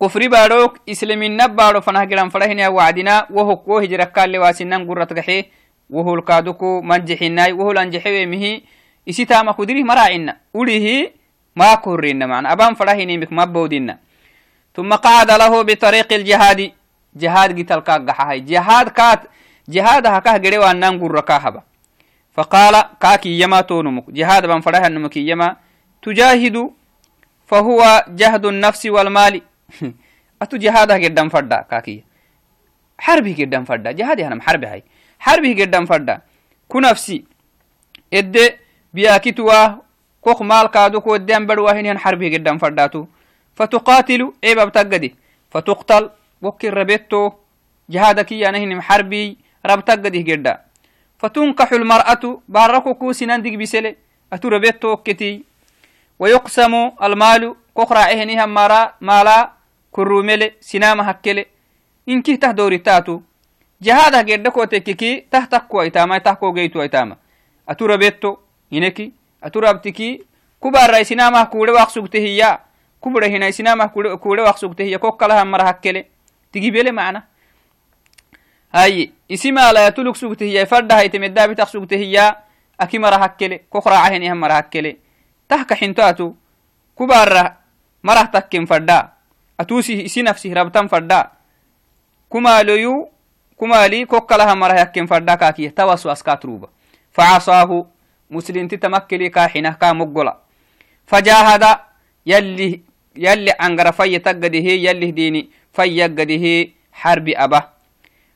كفري 0.02 0.28
باروك 0.28 0.74
إسلام 0.90 1.24
النبارو 1.24 1.82
فنه 1.82 2.06
قران 2.06 2.30
فرهنا 2.30 2.68
وعدنا 2.68 3.28
وهو 3.30 3.56
كوه 3.56 3.86
جركال 3.86 4.16
قال 4.16 4.38
واسنان 4.38 4.88
قرت 4.88 5.14
قحيه 5.18 5.46
وهو 5.90 6.16
الكادوكو 6.16 6.82
منجح 6.82 7.22
الناي 7.22 7.52
وهو 7.52 7.72
الانجحوه 7.72 8.26
مهي 8.26 8.62
isitama 9.10 9.54
kudiri 9.54 9.84
maraacina 9.84 10.36
كورينا 11.82 12.26
معنا 12.26 12.52
أبان 12.54 12.74
فرهيني 12.76 13.18
مك 13.18 13.34
ما 13.34 13.46
بودينا 13.46 13.98
ثم 14.76 14.94
قعد 14.94 15.32
له 15.32 15.62
بطريق 15.62 16.14
الجهاد 16.14 16.72
جهاد 17.16 17.50
قتل 17.60 17.80
كاقحا 17.80 18.36
جهاد 18.36 18.90
كات 18.90 19.22
جهاد 19.70 20.08
هكاه 20.08 20.38
قري 20.38 20.58
وانان 20.58 21.00
قر 21.00 21.20
كاهبا 21.22 21.62
فقال 22.34 22.76
كاكي 23.02 23.40
يما 23.40 23.62
تونمك 23.62 24.10
جهاد 24.10 24.46
بان 24.46 24.62
فرها 24.62 24.90
نمك 24.90 25.18
يما 25.18 25.56
تجاهد 26.02 26.72
فهو 27.48 28.06
جهد 28.08 28.46
النفس 28.46 28.86
والمال 28.86 29.42
فردا 31.30 31.62
كاكي. 31.72 32.04
حربي 33.00 33.34
قدام 33.34 33.64
فردا 33.66 33.92
جهاد 33.92 34.22
هنم 34.22 34.42
حربي 34.42 34.68
هاي. 34.68 34.84
حربي 35.20 35.64
قدام 35.64 35.86
فردا 35.86 36.22
كنفسي. 36.68 37.26
إدي 38.14 38.50
بياكتوا 38.94 39.78
كوخ 40.22 40.42
مال 40.42 40.68
كادو 40.68 41.02
كو 41.02 41.16
ديان 41.16 41.48
بدوا 41.48 41.72
هنين 41.72 41.98
حربي 41.98 42.38
قدام 42.38 42.58
فرداتو 42.58 43.06
فتقاتل 43.56 44.34
عيب 44.44 44.60
بتقدي 44.60 45.16
فتقتل 45.52 46.10
وكر 46.42 46.74
ربيتو. 46.74 47.32
جهادك 47.90 48.32
يانهن 48.32 48.82
حربي 48.82 49.38
ربتقدي 49.66 50.22
جدا 50.22 50.62
فتنكح 51.20 51.72
المرأة 51.72 52.42
باركو 52.48 52.94
كوسنان 52.94 53.42
ديك 53.42 53.56
بسلي. 53.56 53.96
أتو 54.34 54.48
ربيتو 54.48 54.98
كتي. 54.98 55.44
ويقسم 56.20 56.92
المال 57.04 57.56
كخرا 57.78 58.04
إهنها 58.12 58.46
مالا. 59.02 59.59
kurrumele 60.00 60.56
sinama 60.64 61.04
hakkele 61.04 61.48
inki 62.08 62.38
tah 62.40 62.56
doritaatu 62.56 63.20
jahadah 63.84 64.24
gedhe 64.24 64.50
kotekkiki 64.52 65.28
tah 65.28 65.44
takkuwa 65.52 65.84
itama 65.86 66.20
tah 66.24 66.40
kogeytuwa 66.40 66.86
itama 66.88 67.20
atura 67.68 67.98
betto 67.98 68.40
hineki 68.72 69.12
atura 69.42 69.70
abtiki 69.76 70.24
kubarai 70.60 71.06
sinamah 71.06 71.50
kuule 71.50 71.72
waqsugte 71.72 72.20
hiya 72.20 72.60
kubura 73.00 73.28
hinai 73.28 73.54
sinamah 73.54 73.90
kuule 73.92 74.42
waqsugte 74.42 74.84
hiya 74.84 75.00
kokkalahan 75.00 75.48
mara 75.48 75.66
hakkele. 75.66 76.08
Tigibele 76.52 76.92
mana 76.92 77.24
hayi 78.74 79.14
isimaalaya 79.30 79.92
tuluk 79.92 80.18
sugte 80.18 80.46
hiya 80.46 80.66
fadhahaite 80.66 81.20
meddaabitak 81.20 81.70
sugte 81.70 81.98
hiya 81.98 82.36
aki 82.78 83.00
mara 83.00 83.18
hakkele 83.18 83.66
kokraacahenehan 83.70 84.38
mara 84.38 84.56
hakkele. 84.56 84.98
Tah 85.48 85.66
kaxintoatu 85.66 86.36
kubarah 86.96 87.58
marah 88.04 88.32
takken 88.32 88.68
fadhaa 88.68 89.14
نفسي 90.24 90.54
ربطان 90.54 90.88
فردا. 90.88 91.40
كما 92.32 92.64
ليو 92.64 93.10
كما 93.60 93.88
لي 93.88 94.06
كوكلها 94.06 94.54
مرا 94.54 94.84
هكين 94.84 95.06
فردا 95.06 95.36
كاكي 95.36 95.70
توسو 95.70 96.12
أسكاتروبا 96.12 96.70
فعصاه 97.12 97.86
مسلم 98.32 98.68
تتمكلي 98.68 99.30
كاحنه 99.30 99.72
كامقلا 99.82 100.38
فجاهد 101.08 101.64
يلي 102.26 102.82
يلي 103.16 103.52
أنقر 103.52 103.92
في 103.92 104.20
تقده 104.20 104.68
يلي 104.88 105.12
ديني 105.12 105.50
في 105.74 105.84
يقده 105.84 106.46
حرب 106.94 107.28
أبه 107.36 107.62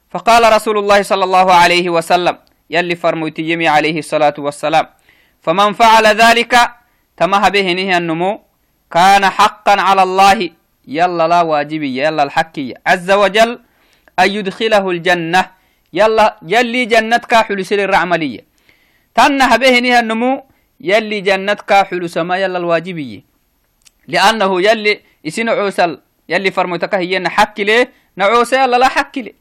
فقال 0.09 0.53
رسول 0.53 0.77
الله 0.77 1.01
صلى 1.01 1.23
الله 1.23 1.47
عليه 1.53 1.89
وسلم 1.89 2.37
يلي 2.69 2.95
فرميت 2.95 3.39
يمي 3.39 3.67
عليه 3.67 3.97
الصلاة 3.99 4.33
والسلام 4.37 4.85
فمن 5.41 5.73
فعل 5.73 6.05
ذلك 6.07 6.53
تمه 7.17 7.49
به 7.49 7.67
نهي 7.73 7.97
النمو 7.97 8.41
كان 8.91 9.29
حقا 9.29 9.81
على 9.81 10.03
الله 10.03 10.49
يلا 10.87 11.27
لا 11.27 11.41
واجبي 11.41 11.97
يلا 11.97 12.23
الحكي 12.23 12.73
عز 12.87 13.11
وجل 13.11 13.59
أن 14.19 14.31
يدخله 14.31 14.89
الجنة. 14.89 15.45
يلا 15.93 16.37
يلي 16.41 16.85
جنتك 16.85 17.35
حلسل 17.35 17.79
الرعملية. 17.79 18.39
تنه 19.15 19.55
به 19.55 19.79
نهي 19.79 19.99
النمو 19.99 20.43
يلي 20.81 21.21
جنتك 21.21 21.73
حلس 21.73 22.17
ما 22.17 22.37
يلا 22.37 22.57
الواجبي 22.57 23.23
لأنه 24.07 24.61
يلي 24.61 25.01
يسين 25.23 25.49
عوسل 25.49 25.99
يلي 26.29 26.51
فرمتك 26.51 26.95
هي 26.95 27.19
نحكي 27.19 27.63
ليه؟ 27.63 27.91
نعوسى 28.15 28.55
يلا 28.55 28.77
لا 28.77 28.87
حكي 28.87 29.21
ليه. 29.21 29.33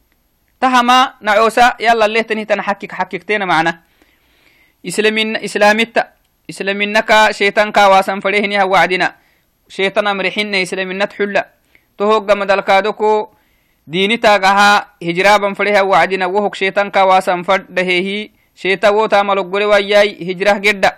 تهما 0.60 1.14
نعوسى 1.20 1.72
يلا 1.80 2.06
اللي 2.06 2.22
تنهي 2.22 2.44
تنحكك 2.44 2.92
حككتين 2.92 3.44
معنا. 3.44 3.80
إسلامين 4.86 5.36
إسلاميت 5.36 5.98
إسلامينك 6.50 7.30
شيطان 7.30 7.72
كواسن 7.72 8.20
فريهني 8.20 8.62
وعدنا 8.62 9.14
شيطان 9.72 10.06
أمرحنا 10.06 10.62
إسلامين 10.62 11.08
تحل 11.08 11.42
تهوغ 11.98 12.28
مدلكادوكو 12.34 13.28
ديني 13.86 14.16
تاغها 14.16 15.00
هجرابا 15.02 15.54
فريها 15.54 15.82
وعدنا. 15.82 16.26
وهوك 16.26 16.54
شيطان 16.54 16.90
كواسن 16.90 17.42
فردهي 17.42 18.30
شيطا 18.54 18.88
ووتا 18.88 19.22
ملقوري 19.22 19.64
وياي 19.64 20.20
هجره 20.28 20.58
جدا 20.58 20.92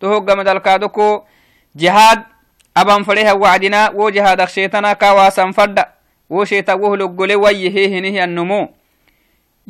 تهوغ 0.00 0.36
مدلكادوكو 0.36 1.22
جهاد 1.76 2.20
أبان 2.76 3.02
فريها 3.02 3.32
وعدنا. 3.32 3.90
wo 3.98 4.10
jihaadak 4.10 4.48
sheetana 4.48 4.94
kawaasan 4.94 5.50
fadda 5.52 5.90
wo 6.30 6.44
sheeta 6.46 6.78
woh 6.78 6.94
loggole 6.94 7.34
wayyeheehenihi 7.34 8.20
annumo 8.20 8.70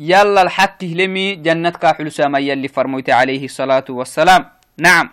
يلا 0.01 0.41
الحق 0.41 0.83
لمي 0.83 1.35
جنة 1.35 1.69
كاحل 1.69 2.11
ساما 2.11 2.39
يلي 2.39 2.67
فرموت 2.67 3.09
عليه 3.09 3.45
الصلاة 3.45 3.85
والسلام. 3.89 4.45
نعم. 4.77 5.09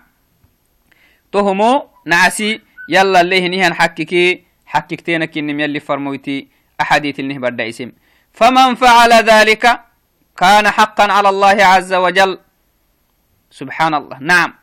تهمو 1.32 1.72
نعسي. 2.06 2.60
يلا 2.88 3.20
اللي 3.20 3.48
نهان 3.48 3.74
حككي 3.74 4.44
حككتينك 4.66 5.38
إنم 5.38 5.60
يلي 5.60 5.80
فرموتي 5.80 6.48
أحاديث 6.80 7.20
النه 7.20 7.68
اسم 7.68 7.92
فمن 8.32 8.74
فعل 8.74 9.12
ذلك 9.12 9.64
كان 10.36 10.70
حقا 10.70 11.12
على 11.12 11.28
الله 11.28 11.56
عز 11.64 11.94
وجل. 11.94 12.38
سبحان 13.50 13.94
الله. 13.94 14.18
نعم. 14.20 14.54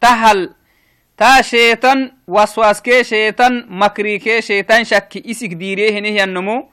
تهل. 0.00 0.54
تا 1.16 1.42
شيطان 1.42 2.12
وسواس 2.26 2.82
كي 2.82 3.04
شيطان 3.04 3.66
مكري 3.68 4.40
شيطان 4.40 4.84
شك 4.84 5.22
إسك 5.26 5.52
ديريه 5.52 6.00
نهي 6.00 6.24
النمو 6.24 6.68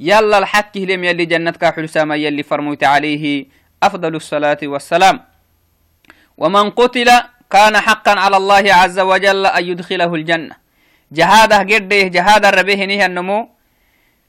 يلا 0.00 0.38
الحق 0.38 0.78
لم 0.78 1.04
يلي 1.04 1.24
جنتك 1.24 1.64
حلساما 1.74 2.16
يلي 2.16 2.42
فرموت 2.42 2.84
عليه 2.84 3.46
أفضل 3.82 4.14
الصلاة 4.16 4.58
والسلام. 4.62 5.16
ومن 6.36 6.70
قتل 6.70 7.08
كان 7.50 7.80
حقا 7.80 8.10
على 8.20 8.36
الله 8.36 8.74
عز 8.74 8.98
وجل 8.98 9.46
أن 9.46 9.64
يدخله 9.64 10.14
الجنة. 10.14 10.56
جهادة 11.12 11.58
قده 11.58 12.02
جهاد 12.02 12.44
الربيه 12.46 12.84
نهي 12.84 13.06
النمو. 13.06 13.48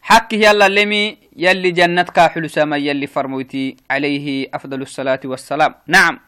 حق 0.01 0.33
يلا 0.33 0.67
لمي 0.69 1.17
يلي 1.35 1.71
جنتك 1.71 2.19
حلساما 2.19 2.77
يلي 2.77 3.07
فرموتي 3.07 3.77
عليه 3.91 4.49
أفضل 4.53 4.81
الصلاة 4.81 5.19
والسلام. 5.25 5.75
نعم. 5.87 6.19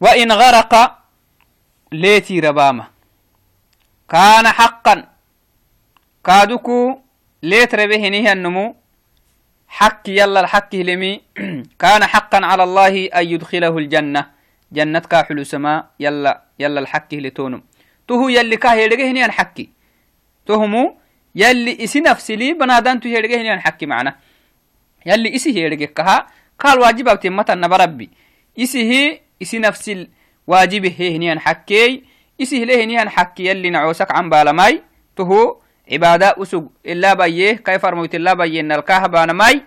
وإن 0.00 0.32
غرق 0.32 0.98
ليتي 1.92 2.40
ربامة 2.40 2.84
كان 4.08 4.48
حقا. 4.48 5.04
كادوكو 6.24 6.98
ليت 7.42 7.74
ربه 7.74 8.08
نهي 8.08 8.32
النمو. 8.32 8.76
حق 9.68 10.02
يلا 10.08 10.40
الحق 10.40 10.74
لمي. 10.74 11.20
كان 11.82 12.06
حقا 12.06 12.40
على 12.46 12.62
الله 12.62 13.06
أن 13.06 13.24
يدخله 13.26 13.78
الجنة. 13.78 14.39
جنة 14.72 14.98
كاحل 14.98 15.46
سما 15.46 15.86
يلا 16.00 16.42
يلا 16.58 16.80
الحق 16.80 17.14
لتونم 17.14 17.62
تهو 18.08 18.28
يلي 18.28 18.56
كاه 18.56 18.74
يلقه 18.74 19.10
نيان 19.12 19.30
حكي. 19.30 19.70
تهمو 20.46 20.96
يلي 21.34 21.84
إسي 21.84 22.00
نفسي 22.00 22.36
لي 22.36 22.52
بنادان 22.52 23.00
تو 23.00 23.08
يلقه 23.08 23.42
نيان 23.42 23.60
حكي 23.60 23.86
معنا. 23.86 24.16
يلي 25.06 25.34
إسي 25.36 25.50
يلقه 25.50 25.84
كها 25.84 26.26
قال 26.58 26.78
واجب 26.78 27.08
أو 27.08 27.16
تمتا 27.16 27.54
نبربي 27.54 28.10
إسي 28.58 28.82
هي 28.90 29.20
إسي 29.42 29.58
نفسي 29.58 30.08
واجبه 30.46 30.94
هي 30.98 31.18
نيان 31.18 31.40
حكي. 31.40 32.04
إسي 32.42 32.64
له 32.64 32.84
نيان 32.84 33.08
حكي 33.08 33.46
يلي 33.46 33.70
نعوسك 33.70 34.12
عن 34.12 34.30
بالماي. 34.30 34.82
تهو 35.16 35.60
عبادة 35.92 36.34
أسوق. 36.42 36.72
إلا 36.86 37.14
بيه 37.14 37.52
كيف 37.52 37.82
فرموت 37.82 38.14
إلا 38.14 38.34
بيه 38.34 38.60
إن 38.60 38.72
الكاه 38.72 39.06
بانا 39.06 39.32
ماي 39.32 39.62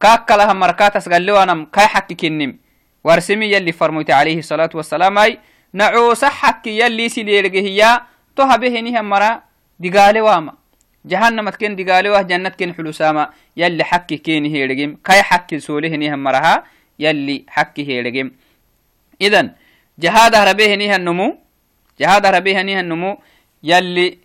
كاك 0.00 0.30
لها 0.30 0.52
مركات 0.52 0.96
أسقال 0.96 1.30
وأنا 1.30 1.66
كاي 1.72 1.86
حكي 1.86 2.14
كنم. 2.14 2.63
وارسمي 3.04 3.46
يلي 3.52 3.72
فرموت 3.72 4.10
عليه 4.10 4.38
الصلاة 4.38 4.70
والسلام 4.74 5.18
أي 5.18 5.38
نعوس 5.72 6.24
حكي 6.24 6.78
يلي 6.80 7.08
سيليرجه 7.08 7.60
هي 7.60 8.00
توها 8.36 8.56
به 8.56 8.80
نهم 8.80 9.04
مرا 9.10 9.42
دقالي 9.80 10.20
واما. 10.20 10.52
جهنم 11.04 11.48
تكن 11.48 11.76
دقالي 11.76 12.08
واه 12.10 12.22
جنة 12.22 12.48
كن 12.48 12.74
حلوساما. 12.74 13.30
يلي 13.56 13.84
حكي 13.84 14.16
كين 14.16 14.44
هيرجم. 14.44 14.96
كاي 15.04 15.22
حكي 15.22 15.60
سوله 15.60 15.88
نهم 15.88 16.18
مرها 16.18 16.64
يلي 16.98 17.44
حكي 17.48 17.88
هيرجم. 17.88 18.30
إذن 19.22 19.52
جهاد 19.98 20.34
ربيه 20.34 20.74
نها 20.74 20.96
النمو 20.96 21.38
جهاد 22.00 22.26
ربيه 22.26 22.62
نها 22.62 22.80
النمو 22.80 23.18
يلي 23.62 24.18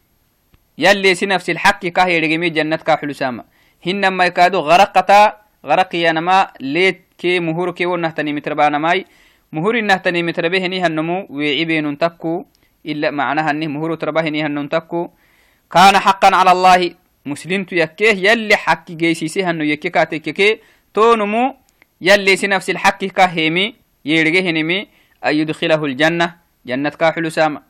يلي 0.77 1.15
سي 1.15 1.25
نفس 1.25 1.49
الحق 1.49 1.85
كاهي 1.85 2.19
رقمي 2.19 2.49
جنة 2.49 2.75
كاحلو 2.75 3.13
ساما 3.13 3.43
هنما 3.85 4.25
يكادو 4.25 4.59
غرقتا 4.59 5.37
غرقيا 5.65 6.11
نما 6.11 6.51
ليت 6.59 7.01
كي 7.19 7.39
مهور 7.39 7.71
كي 7.77 7.85
ونهتني 7.85 8.31
متربانا 8.33 8.77
ماي 8.77 9.05
مهور 9.51 9.81
نهتني 9.81 10.23
متربه 10.23 10.63
نيها 10.67 10.87
النمو 10.87 11.27
ويعبين 11.29 11.97
تكو 11.97 12.45
إلا 12.85 13.11
معناها 13.11 13.51
أنه 13.51 13.67
مهور 13.67 13.95
تربه 13.95 14.25
نيها 14.29 14.67
تكو 14.73 15.01
كان 15.73 15.95
حقا 16.05 16.29
على 16.35 16.51
الله 16.51 16.81
مسلم 17.25 17.65
يكيه 17.71 18.15
يلي 18.27 18.55
حق 18.55 18.91
جيسيسي 18.91 19.43
هنو 19.43 19.63
يكي 19.63 19.89
كاتيكي 19.89 20.59
تونمو 20.93 21.55
يلي 22.01 22.35
سي 22.35 22.47
نفس 22.47 22.69
الحق 22.69 23.01
كاهيمي 23.17 23.65
يرغيه 24.05 24.47
نمي 24.51 24.79
أن 25.25 25.33
يدخله 25.39 25.81
الجنة 25.85 26.27
جنة 26.65 26.89
كاحلو 26.89 27.29
ساما 27.29 27.61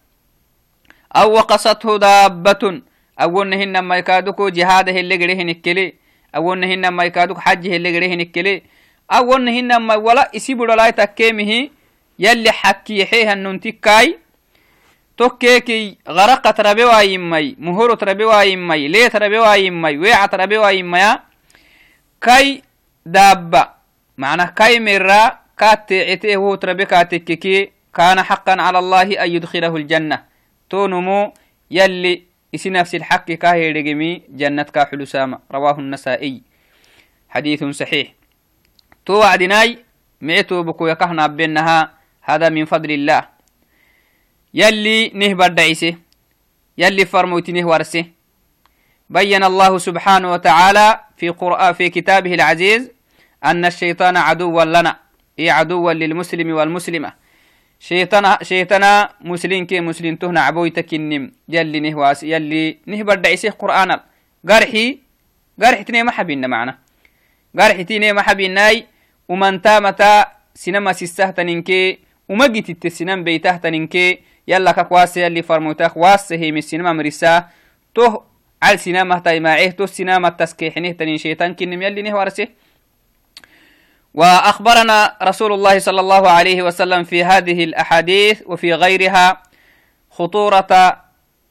أو 1.16 1.28
وقصته 1.34 1.98
دابة 1.98 2.82
أولنا 3.22 3.56
هنا 3.56 3.82
ما 3.82 3.98
يكادوكو 3.98 4.50
جهاد 4.50 4.90
اللي 4.90 5.16
قريه 5.22 5.44
نكلي 5.44 5.94
أولنا 6.36 6.68
هنا 6.68 6.90
ما 6.90 7.04
يكادوك 7.04 7.40
حج 7.46 7.68
اللي 7.68 7.90
قريه 7.96 8.16
نكلي 8.16 8.56
يسيبوا 10.34 10.66
لا 10.66 10.90
تكيمه 10.90 11.70
يلي 12.20 12.52
حكي 12.52 13.06
حيها 13.06 13.34
الننتكاي 13.34 14.18
توكيكي 15.18 15.98
غرقت 16.10 16.62
ربوا 16.62 17.02
يمي 17.02 17.56
مهور 17.60 17.96
تربوا 17.96 18.42
يمي 18.42 18.88
ليه 18.88 19.08
تربوا 19.08 19.56
يمي 19.56 19.98
ويع 19.98 20.26
تربوا 20.26 20.70
يمي 20.70 21.20
كاي 22.22 22.62
دابة 23.06 23.70
معنى 24.18 24.48
كاي 24.56 24.80
مرة 24.80 25.40
كات 25.58 25.94
عتيه 25.94 26.36
هو 26.36 26.56
تربي 26.56 26.86
كاتككي 26.86 27.72
كان 27.96 28.24
حقا 28.24 28.62
على 28.62 28.80
الله 28.80 29.24
أن 29.24 29.32
يدخله 29.32 29.76
الجنة. 29.76 30.24
تونمو 30.70 31.34
يلي 31.72 32.24
إسي 32.56 32.70
نفس 32.70 32.96
الحق 32.96 33.32
كاهي 33.32 33.72
رقمي 33.72 34.22
جنة 34.30 34.64
كاحل 34.64 35.08
سامة. 35.08 35.40
رواه 35.52 35.80
النسائي. 35.80 36.42
حديث 37.30 37.64
صحيح. 37.64 38.19
تو 39.06 39.14
وعدناي 39.14 39.80
ميتو 40.22 40.64
بكو 40.64 40.88
يكهنا 40.88 41.28
بينها 41.28 41.92
هذا 42.22 42.50
من 42.50 42.66
فضل 42.66 42.92
الله. 42.92 43.22
يلي 44.54 45.10
نهبر 45.14 45.48
دعيسه 45.48 45.96
يلي 46.78 47.06
فرموتي 47.06 47.52
نهورسه 47.52 48.06
بين 49.10 49.44
الله 49.44 49.78
سبحانه 49.78 50.32
وتعالى 50.32 51.00
في 51.18 51.30
قرآن 51.30 51.74
في 51.74 51.90
كتابه 51.90 52.34
العزيز 52.34 52.92
أن 53.46 53.66
الشيطان 53.66 54.18
عدوا 54.18 54.66
لنا. 54.66 55.00
إي 55.40 55.50
عدوا 55.50 55.94
للمسلم 55.94 56.52
والمسلمة. 56.52 57.14
شيطان 57.80 58.38
شيطانا 58.44 59.10
مسلم 59.22 59.66
كي 59.66 59.80
مسلم 59.80 60.16
تهنا 60.16 60.42
عبويتك 60.42 60.94
النم 60.94 61.32
يلي 61.50 61.80
نهواس 61.80 62.24
يلي 62.24 62.78
نهبر 62.86 63.16
دعيسه 63.16 63.50
قرآن. 63.50 64.00
قرحي 64.50 65.00
قرحي 65.62 65.84
تني 65.84 66.04
محبين 66.04 66.50
معنا. 66.50 66.89
سينما 70.56 70.94
سيستهتنينكي 70.94 72.00
ومجت 72.30 72.70
التسنم 72.70 73.24
بيتهتنينكي 73.24 74.20
يلا 74.48 74.72
كواس 74.72 75.18
يلي 75.18 75.42
فرموتاخ 75.42 75.98
واس 75.98 76.34
هي 76.34 76.52
من 76.52 76.58
السينما 76.58 76.94
مرسا 76.94 77.48
تو 77.96 78.22
على 78.64 78.78
سينما 78.78 79.20
تاي 79.20 79.40
معيه 79.40 79.72
تو 79.72 79.86
سينما 79.86 80.30
تسكيحنه 80.30 80.92
تنين 80.92 81.18
شيطان 81.18 81.56
كنم 81.56 81.82
يلي 81.82 82.02
نهوارسه 82.02 82.48
وأخبرنا 84.14 85.18
رسول 85.24 85.54
الله 85.54 85.80
صلى 85.80 86.00
الله 86.00 86.30
عليه 86.30 86.64
وسلم 86.64 87.04
في 87.04 87.24
هذه 87.24 87.64
الأحاديث 87.64 88.42
وفي 88.46 88.74
غيرها 88.74 89.44
خطورة 90.12 91.02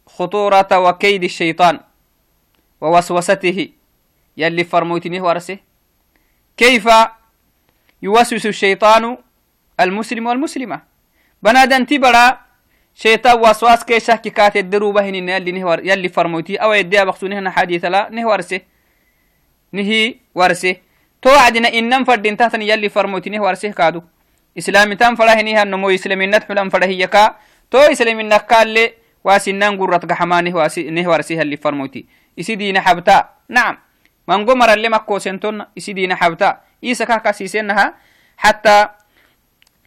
خطورة 0.06 0.78
وكيد 0.78 1.24
الشيطان 1.24 1.80
ووسوسته. 2.80 3.68
يلي 4.36 4.64
فرموتني 4.64 5.20
ورسه 5.20 5.58
كيف 6.58 6.88
يوسوس 8.02 8.46
الشيطان 8.46 9.18
المسلم 9.80 10.26
والمسلمة؟ 10.26 10.82
بنادن 11.42 11.86
تبرا 11.86 12.38
شيطان 12.94 13.38
وسواس 13.38 13.84
كي 13.84 14.00
شك 14.00 14.20
كات 14.20 14.56
الدروبة 14.56 15.08
هن 15.08 15.14
يلي 15.14 15.52
نهور 15.52 15.78
يلي 15.86 16.08
فرموتي. 16.08 16.56
أو 16.56 16.72
يدي 16.72 17.04
بخصو 17.04 17.26
نهنا 17.26 17.50
حديث 17.50 17.84
لا 17.84 18.08
نهورسه 18.10 18.60
نهي 19.72 20.14
ورسه 20.34 20.76
تو 21.22 21.30
عدنا 21.30 21.68
إنم 21.68 22.04
فردين 22.04 22.36
تحتن 22.36 22.62
يلي 22.62 22.88
فرموتي 22.88 23.38
ورسه 23.38 23.70
كادو. 23.70 24.02
إسلامي 24.58 24.96
تام 24.96 25.16
فرهني 25.16 25.56
هنمو 25.56 25.90
إسلامي 25.90 26.40
حلم 26.40 26.68
فرهي 26.68 27.00
يكا. 27.00 27.34
تو 27.70 27.78
إسلامي 27.78 28.22
نكال 28.22 28.68
لي 28.68 28.92
واسنان 29.24 29.78
قرة 29.78 29.96
قحمانه 29.96 30.56
واسنه 30.56 31.08
ورسه 31.08 31.42
اللي 31.42 31.56
فرموتي. 31.56 32.06
إسي 32.40 32.54
دين 32.54 32.80
حبتا. 32.80 33.28
نعم. 33.48 33.78
من 34.28 34.46
قمر 34.46 34.72
اللي 34.72 34.88
مكو 34.88 35.18
سنتون 35.18 35.64
إسي 35.78 35.92
دين 35.92 36.14
حبتا 36.14 36.60
إيسا 36.84 37.04
كاكا 37.04 37.32
سيسنها 37.32 37.94
حتى 38.36 38.88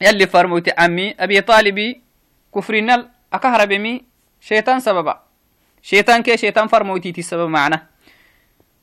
يلي 0.01 0.27
فرموتي 0.27 0.73
عمي 0.77 1.15
أبي 1.19 1.41
طالبي 1.41 2.01
كفرنا 2.55 3.09
أكهربمي 3.33 4.01
شيطان 4.41 4.79
سببا 4.79 5.21
شيطان 5.81 6.23
كي 6.23 6.37
شيطان 6.37 6.67
فرموتي 6.67 7.13
السبب 7.17 7.49
معنا 7.49 7.87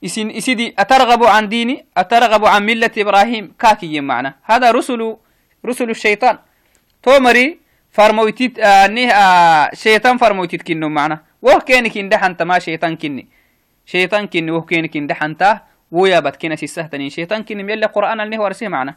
إسن 0.05 0.31
إسدي 0.31 0.75
أترغب 0.79 1.23
عن 1.23 1.49
ديني 1.49 1.85
أترغب 1.97 2.45
عن 2.45 2.65
ملة 2.65 2.91
إبراهيم 2.97 3.53
كاكي 3.59 4.01
معنا 4.01 4.35
هذا 4.43 4.71
رسل 4.71 5.17
رسل 5.65 5.89
الشيطان 5.89 6.37
تومري 7.03 7.59
فرموتيت 7.91 8.59
آه 8.59 8.87
نيه 8.87 9.11
آه 9.11 9.69
شيطان 9.73 10.17
فرموتيت 10.17 10.61
كنو 10.63 10.89
معنا 10.89 11.23
وه 11.41 11.59
كينك 11.59 11.97
اندحن 11.97 12.35
ما 12.41 12.59
شيطان 13.91 14.27
كني 14.27 14.29
شيطان 14.29 14.45
كني 14.45 14.51
وه 14.51 14.61
كينك 14.61 14.97
اندحن 14.97 15.37
تا 15.37 15.61
ويا 15.91 16.19
بات 16.19 16.35
كنا 16.41 16.55
سيستهتني 16.55 17.09
شيطان 17.09 17.43
كني 17.43 17.63
ميلا 17.63 17.87
قرآن 17.87 18.21
النه 18.21 18.41
ورسيه 18.41 18.67
معنا. 18.67 18.95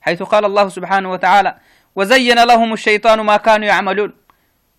حيث 0.00 0.22
قال 0.22 0.44
الله 0.44 0.68
سبحانه 0.68 1.12
وتعالى 1.12 1.54
وزين 1.96 2.44
لهم 2.44 2.72
الشيطان 2.72 3.20
ما 3.20 3.36
كانوا 3.36 3.66
يعملون. 3.66 4.12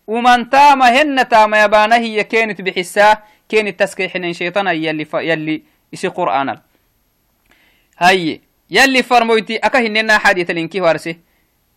ومن 0.07 0.49
تام 0.49 0.81
هن 0.81 1.27
تام 1.27 1.53
يبانه 1.53 1.95
هي 1.95 2.23
كانت 2.23 2.61
بحساه 2.61 3.23
كانت 3.49 3.79
تسكيحنا 3.79 4.33
شيطان 4.33 4.67
يلي 4.67 5.05
ف... 5.05 5.13
يلي 5.13 5.63
يسي 5.93 6.07
قرآن. 6.07 6.59
هاي 7.97 8.41
يلي 8.69 9.03
فرمويتي 9.03 9.57
أكهننا 9.57 10.17
حديث 10.17 10.51
لنكي 10.51 10.81
وارسي. 10.81 11.19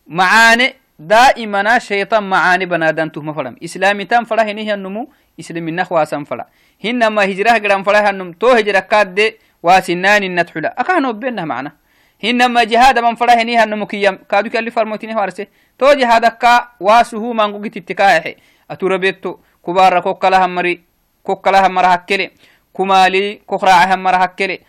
معاني 0.07 0.75
دائما 0.99 1.79
شيطان 1.79 2.23
معاني 2.23 2.67
بنادان 2.67 3.13
تهم 3.13 3.33
فرم 3.33 3.57
إسلامي 3.65 4.05
تام 4.05 4.25
فلا 4.25 4.43
هنيه 4.51 4.75
النمو 4.75 5.09
فلا 5.41 6.47
هنما 6.85 7.25
هجره 7.25 7.59
قرام 7.59 7.83
فلا 7.83 8.11
هنم 8.11 8.33
تو 8.33 8.49
هجره 8.49 8.81
كاد 8.81 9.35
واسنان 9.63 10.23
النتحلا 10.23 10.81
أكهنو 10.81 11.13
بينها 11.13 11.45
معنا 11.45 11.73
hinama 12.19 12.65
jihada 12.67 13.03
man 13.03 13.17
fara 13.17 13.37
heni 13.37 13.57
hanno 13.57 13.77
mukiyam 13.77 14.19
kadu 14.27 14.51
kalli 14.51 14.71
farmotine 14.71 15.15
warse 15.15 15.49
to 15.79 15.95
jihada 15.95 16.31
ka 16.31 16.73
wasuhu 16.81 17.35
mangu 17.35 17.61
gitittikahe 17.61 18.37
aturabetto 18.69 19.41
kubara 19.63 20.03
kokkala 20.03 20.41
hammari 20.41 20.81
kokkala 21.23 21.61
hammara 21.63 21.89
hakkele 21.89 22.31
kumali 22.73 23.43
kokraaca 23.47 23.89
hammara 23.89 24.19
hakkele 24.19 24.61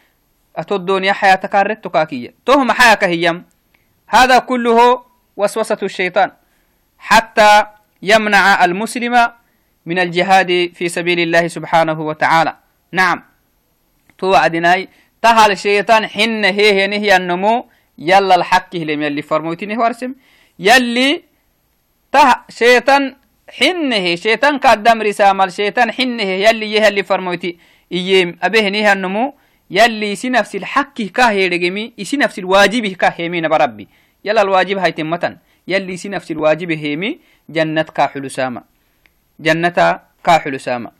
atodoniya 0.56 1.14
hayata 1.14 1.48
karetto 1.48 1.90
kakiya 1.90 2.32
tohma 2.46 2.74
hayaka 2.74 3.08
hiyam 3.08 3.44
هذا 4.08 4.40
كله 4.40 5.04
وسوسة 5.38 5.78
الشيطان 5.84 6.32
حتى 7.00 7.66
يمنع 8.02 8.66
المسلم 8.66 9.16
من 9.88 10.00
الجهاد 10.00 10.52
في 10.76 10.86
سبيل 10.90 11.20
الله 11.20 11.48
سبحانه 11.48 11.96
وتعالى. 11.96 12.54
نعم. 12.92 13.24
توعدناي 14.20 14.88
تهال 15.22 15.52
الشيطان 15.52 16.08
حن 16.08 16.44
هي 16.46 16.88
نهي 16.88 17.16
النمو 17.16 17.66
يلا 17.98 18.36
الحق 18.36 18.76
لم 18.76 19.02
يلي 19.02 19.22
فرموتني 19.22 19.78
ورسم 19.78 20.12
يلي 20.60 21.24
ته 22.12 22.36
شيطان 22.50 23.16
حن 23.58 23.94
هي 23.94 24.18
شيطان 24.18 24.58
قدام 24.58 25.02
رسام 25.02 25.42
الشيطان 25.42 25.92
حن 25.92 26.20
هي 26.20 26.44
يلي 26.46 26.74
يه 26.74 26.88
اللي 26.88 27.04
فرموتي. 27.04 27.58
إيم 27.92 28.38
أبيه 28.44 28.70
نهي 28.70 28.92
النمو 28.94 29.34
يلي 29.72 30.16
سي 30.16 30.30
نفس 30.30 30.56
الحق 30.56 31.02
كاهي 31.02 31.48
رجمي 31.48 31.94
يسي 31.98 32.18
نفس 32.18 32.40
الواجب 32.40 32.86
كاهي 32.88 33.30
من 33.30 33.48
بربي. 33.48 33.88
يلا 34.26 34.42
الواجب 34.42 34.78
هاي 34.78 34.92
تمتن. 34.92 35.38
يلي 35.68 35.98
سي 35.98 36.10
نفس 36.10 36.32
الواجب 36.32 36.72
هيمي 36.72 37.20
جنة 37.50 37.88
كاحل 37.96 38.32
سامة. 38.32 38.77
جنة 39.40 40.00
كاحل 40.24 40.60
سامة 40.60 40.92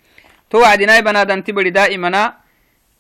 توعدنا 0.50 1.00
بنادم 1.00 1.42
تبري 1.42 1.70
دائما 1.70 2.34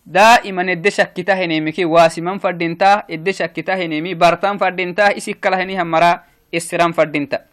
دائما 0.06 0.71
ادي 0.71 0.91
شكتا 0.91 1.34
هنيمكي 1.34 1.86
واسمان 1.86 2.38
فردينتا 2.39 3.04
ادي 3.12 3.34
شكتا 3.34 3.76
هنيمي 3.76 4.13
بارتان 4.13 4.58
فردينتا 4.58 5.17
اسكلا 5.17 5.63
هني 5.63 5.82
همرا 5.82 6.23
استرام 6.56 6.91
فردينتا. 6.91 7.45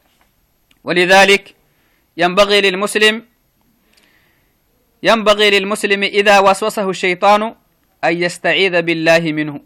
ولذلك 0.85 1.55
ينبغي 2.16 2.61
للمسلم 2.61 3.23
ينبغي 5.03 5.51
للمسلم 5.51 6.03
إذا 6.03 6.38
وسوسه 6.38 6.90
الشيطان 6.90 7.42
أن 8.05 8.14
يستعيذ 8.23 8.83
بالله 8.83 9.33
منه. 9.33 9.61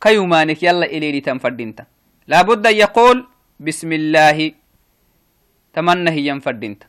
كيمانك 0.00 0.62
يلا 0.62 0.86
إلي 0.86 1.20
تنفردينتا 1.20 1.84
لابد 2.28 2.66
أن 2.66 2.76
يقول 2.76 3.16
بسم 3.60 3.90
الله 3.92 4.52
تمنى 5.72 6.10
هي 6.10 6.26
ينفردينتا 6.26 6.86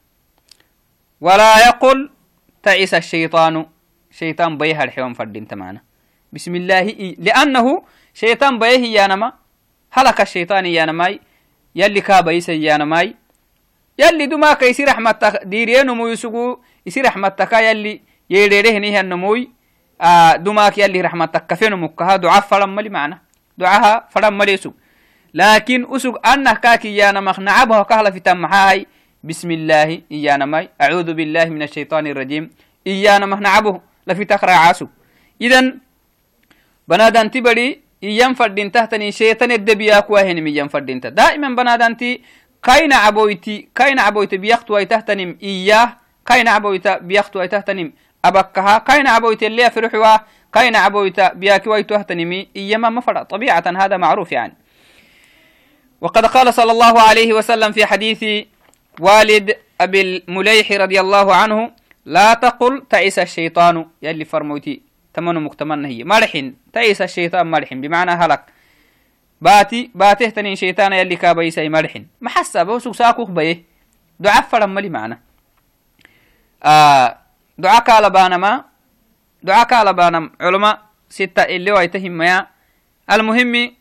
ولا 1.22 1.68
يقول 1.68 2.12
تعيس 2.64 2.94
الشيطان. 2.94 3.66
شيطان 4.12 4.58
بيه 4.58 4.84
الحيوان 4.84 5.14
فردين 5.14 5.48
تمانا 5.48 5.82
بسم 6.34 6.56
الله 6.56 6.80
إي. 6.80 7.16
لأنه 7.20 7.84
شيطان 8.14 8.60
بيه 8.60 8.84
يانما 8.98 9.34
هلك 9.92 10.22
الشيطان 10.22 10.66
يانماي. 10.66 11.20
يلي 11.76 12.02
كابا 12.02 12.32
يسي 12.32 12.64
يانماي. 12.64 13.16
يلي 14.00 14.26
دما 14.26 14.54
كيسي 14.54 14.84
رحمتك 14.84 15.42
ديرين 15.44 15.90
مو 15.92 16.08
يسقو 16.08 16.60
يسي 16.86 17.02
رحمتك 17.02 17.54
يلي 17.54 18.02
يريره 18.30 18.78
نيه 18.78 19.00
النموي 19.00 19.52
آه 20.02 20.36
دماك 20.36 20.78
يلي 20.78 21.02
رحمتك 21.02 21.46
كفين 21.48 21.76
مكها. 21.76 22.16
دعاء 22.16 22.42
فرم 22.42 22.76
ملي 22.76 22.90
معنا. 22.90 23.22
دعاها 23.58 24.08
فرم 24.10 24.38
ملي 24.38 24.54
يسوق 24.54 24.74
لكن 25.34 25.96
أسوق 25.96 26.28
أنه 26.28 26.54
كاكي 26.54 26.96
يانمخ 26.96 27.40
نعبه 27.40 27.84
كهلا 27.84 28.12
في 28.12 28.20
تمحاي. 28.20 28.88
بسم 29.28 29.50
الله 29.52 29.90
إيانا 30.12 30.46
ماي 30.46 30.66
أعوذ 30.82 31.10
بالله 31.18 31.46
من 31.56 31.62
الشيطان 31.68 32.08
الرجيم 32.08 32.44
إيانا 32.88 33.26
مخ 33.32 33.40
نعبه 33.48 33.76
لفي 34.08 34.24
عاسو 34.64 34.88
إذن 35.42 35.66
بنادان 36.88 37.28
تبري 37.32 37.68
إيام 38.04 38.32
فردين 38.40 38.72
تحتني 38.72 39.12
شيطان 39.12 39.52
الدبيا 39.52 40.00
كواهن 40.08 40.38
ميام 40.46 40.68
فردين 40.68 41.00
دائما 41.00 41.50
بنادان 41.60 41.98
تي 41.98 42.22
كاين 42.64 42.94
عبويتي 42.94 43.68
كاين 43.76 44.00
عبويتي 44.00 44.38
بيختو 44.38 44.78
أي 44.78 44.88
إياه 45.44 45.88
كاين 46.28 46.48
عبويتا 46.48 46.98
بيختو 46.98 47.42
أي 47.42 47.50
أبكها 48.26 48.78
كاين 48.78 49.08
عبويتي 49.08 49.48
اللي 49.48 49.72
فرحوا 49.72 50.18
كاين 50.54 50.76
عبويتا 50.76 51.34
بياكي 51.34 51.70
ويتو 51.70 51.96
تحتنمي 51.96 52.48
إياما 52.56 52.90
مفرع 52.90 53.24
طبيعة 53.24 53.64
هذا 53.68 53.98
معروف 53.98 54.32
يعني 54.32 54.56
وقد 56.02 56.26
قال 56.26 56.54
صلى 56.54 56.72
الله 56.72 57.02
عليه 57.02 57.34
وسلم 57.34 57.72
في 57.72 57.86
حديث 57.86 58.46
والد 59.00 59.56
أبي 59.82 60.02
المليح 60.02 60.72
رضي 60.72 61.00
الله 61.00 61.36
عنه 61.36 61.72
لا 62.06 62.34
تقل 62.34 62.84
تعيس 62.90 63.20
الشيطان. 63.20 63.86
يلي 64.02 64.26
فرموتي 64.26 64.82
تمنو 65.14 65.40
مكتمنة 65.40 65.88
هي. 65.88 66.04
مرحن 66.04 66.54
تعيس 66.74 67.02
الشيطان 67.02 67.52
مرحن 67.52 67.82
بمعنى 67.82 68.12
هلك. 68.12 68.44
باتي 69.42 69.92
باته 69.96 70.30
تنين 70.30 70.56
شيطان 70.56 70.94
يلي 70.94 71.16
كابيسي 71.16 71.70
مرحن 71.70 72.06
ما 72.22 72.30
حسب 72.30 72.68
وسوق 72.68 72.96
ساكوك 72.96 73.30
بيه. 73.30 73.64
دعاء 74.20 74.42
فرملي 74.42 74.90
معنا. 74.90 75.20
آه 76.64 77.18
دعاء 77.58 77.84
كالبانا 77.84 78.38
ما 78.38 78.66
دعاء 79.44 79.68
كالبانا 79.68 80.30
علماء 80.42 80.82
ستة 81.10 81.42
اللي 81.42 81.72
ويتهم 81.72 82.22
يا 82.22 82.48
المهم 83.12 83.74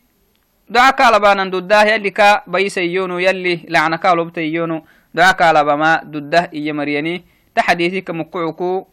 دعاء 0.69 0.91
كالبانا 0.91 1.43
ضده 1.43 1.83
يلي 1.83 2.09
كا 2.09 2.43
بيسيونو 2.47 3.17
يلي 3.19 3.65
لعنك 3.69 4.05
لبتيونو 4.05 4.85
دعاء 5.17 5.33
كالبما 5.33 6.05
ضده 6.13 6.53
إيا 6.53 6.73
مرياني 6.77 7.25
تحديثك 7.57 8.09
مقعكو 8.09 8.87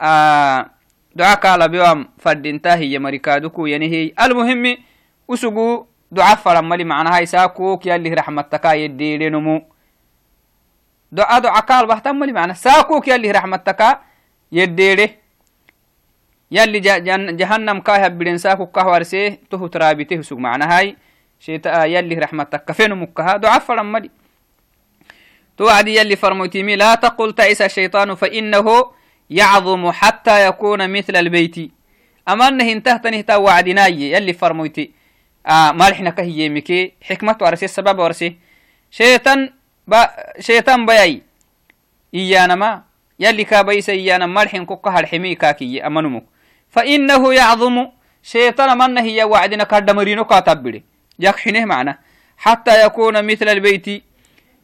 آه 0.00 0.60
دعاء 1.12 1.36
كالبيوم 1.44 1.98
فردينتا 2.18 2.80
هي 2.80 2.98
مريكادوكو 2.98 3.66
ينهي 3.66 4.16
المهم 4.16 4.64
usugu 5.32 5.86
duca 6.12 6.36
faramali 6.36 6.84
macnaha 6.84 7.22
isaakuk 7.24 7.86
yalih 7.86 8.12
raxmattaka 8.12 8.76
yeddeedhenumu 8.76 9.64
doa 11.12 11.40
doca 11.40 11.62
kaalbahtamali 11.62 12.32
mana 12.32 12.54
saakuk 12.54 13.06
yalih 13.08 13.32
raxmattaka 13.32 14.04
yeddeedhe 14.52 15.16
yalli 16.52 16.80
jahannam 17.40 17.80
kaa 17.80 18.02
habbiren 18.04 18.36
saakuk 18.36 18.68
kah 18.68 18.84
warse 18.84 19.40
tohut 19.48 19.72
raabite 19.72 20.20
husug 20.20 20.36
macnahay 20.36 21.00
yalih 21.88 22.18
raxmattaka 22.20 22.76
fenumukkaha 22.76 23.40
doca 23.40 23.60
faramali 23.60 24.10
تو 24.10 24.21
توعد 25.58 25.88
يلي 25.88 26.16
فرموتيمي 26.16 26.76
لا 26.76 26.94
تقل 26.94 27.32
تعيس 27.32 27.62
الشيطان 27.62 28.14
فإنه 28.14 28.90
يعظم 29.30 29.90
حتى 29.90 30.46
يكون 30.46 30.90
مثل 30.90 31.16
البيت. 31.16 31.56
أما 32.28 32.48
أنه 32.48 32.72
انتهت 32.72 33.06
نهتا 33.06 33.36
وعدناي 33.36 34.12
يلي 34.12 34.32
فرموتي. 34.32 34.90
آه 35.46 35.72
ما 35.72 35.90
لحنا 35.90 36.10
كهي 36.10 36.46
يميكي 36.46 36.92
حكمة 37.02 37.36
ورسي 37.40 37.64
السبب 37.64 37.98
ورسي. 37.98 38.36
شيطان 38.90 39.52
با 39.86 40.10
شيطان 40.40 40.86
باي 40.86 41.22
إيانا 42.14 42.54
ما 42.54 42.82
يلي 43.20 43.44
كابيس 43.44 43.90
إيانا 43.90 44.26
ما 44.26 44.44
لحن 44.44 44.64
كوكها 44.64 45.00
الحمي 45.00 45.34
كاكي. 45.34 45.86
أمنمك 45.86 46.24
فإنه 46.70 47.34
يعظم. 47.34 47.88
شيطان 48.22 48.78
من 48.78 48.98
هي 48.98 49.24
وعدنا 49.24 49.64
كردمرينو 49.64 50.24
كاتبلي 50.24 50.82
يكحنه 51.18 51.64
معنا. 51.64 51.98
حتى 52.36 52.86
يكون 52.86 53.26
مثل 53.26 53.48
البيت. 53.48 54.04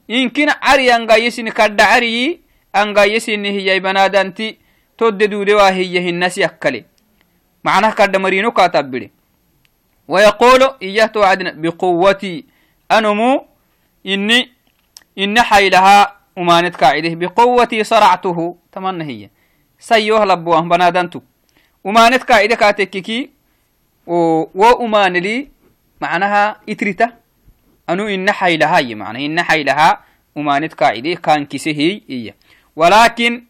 inkin 0.09 0.49
cari 0.49 0.91
angayisini 0.91 1.53
kadda 1.53 1.87
cariyi 1.87 2.41
angayisini 2.73 3.53
hiyay 3.53 3.81
banadanti 3.81 4.59
todde 4.97 5.29
duudewa 5.29 5.71
hiyya 5.71 6.03
hinnasi 6.03 6.45
akkale. 6.45 6.85
Macnah 7.63 7.95
kadda 7.95 8.19
marino 8.19 8.53
kaatabbide. 8.53 9.11
Wayaqulu 10.09 10.81
iyah 10.81 11.13
to 11.13 11.21
wacdina 11.21 11.53
biquwati 11.53 12.47
anumu 12.89 13.47
inni 14.05 14.51
inna 15.17 15.43
haylaha 15.43 16.17
umaaned 16.37 16.77
kaacidih 16.77 17.17
biquwati 17.17 17.85
saractuhu 17.85 18.59
tamanna 18.71 19.05
hiyya. 19.05 19.29
Sayyoh 19.79 20.25
labbuwah 20.25 20.63
banadantu. 20.63 21.23
Umaaned 21.85 22.25
kaacide 22.25 22.57
kaatekkiki 22.57 23.31
wo 24.07 24.73
umaaneli 24.81 25.51
macnaha 26.01 26.61
itrita 26.67 27.13
أنو 27.91 28.07
إن 28.07 28.31
حيلها 28.31 28.79
هي 28.79 28.95
معنى 28.95 29.27
إن 29.27 29.43
حيلها 29.43 30.01
أمانت 30.37 30.75
قاعدة 30.75 31.15
كان 31.15 31.47
كسهي 31.47 32.03
إيه 32.11 32.37
ولكن 32.77 33.45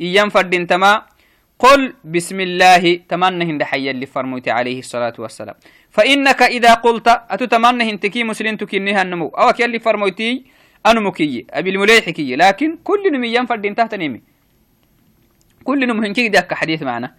إيام 0.00 0.28
فردين 0.28 0.66
تما 0.66 1.02
قل 1.58 1.94
بسم 2.04 2.40
الله 2.40 3.06
تمنى 3.08 3.44
هند 3.44 3.62
حي 3.62 3.90
اللي 3.90 4.06
فرموت 4.06 4.48
عليه 4.48 4.78
الصلاة 4.78 5.14
والسلام. 5.18 5.54
فإنك 5.90 6.42
إذا 6.42 6.74
قلت 6.74 7.08
أتتمنى 7.08 7.90
هنتكي 7.90 8.24
مسلم 8.24 8.56
تكنيها 8.56 9.02
النمو. 9.02 9.28
أو 9.28 9.52
كي 9.52 9.64
اللي 9.64 9.78
فرموتي 9.78 10.44
أنمكي 10.86 11.46
أبي 11.50 11.70
المليحكي 11.70 12.36
لكن 12.36 12.78
كل 12.84 13.12
نمي 13.12 13.34
ينفر 13.34 13.56
دين 13.56 13.74
تحت 13.74 13.94
نمي. 13.94 14.22
كل 15.64 15.86
نمو 15.88 16.02
هنكي 16.02 16.28
داك 16.28 16.54
حديث 16.54 16.82
معنا. 16.82 17.14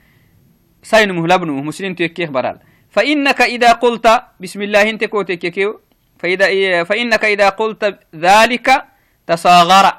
ساين 0.83 1.11
مهلبنو 1.11 1.63
مسلم 1.63 1.93
تكيه 1.93 2.25
برال 2.25 2.59
فإنك 2.89 3.41
إذا 3.41 3.71
قلت 3.71 4.23
بسم 4.39 4.61
الله 4.61 4.89
انت 4.89 5.03
كوتكيكيو 5.03 5.81
فإذا 6.23 6.45
إيه 6.45 6.83
فإنك 6.83 7.25
إذا 7.25 7.49
قلت 7.49 7.99
ذلك 8.15 8.85
تصاغر. 9.27 9.93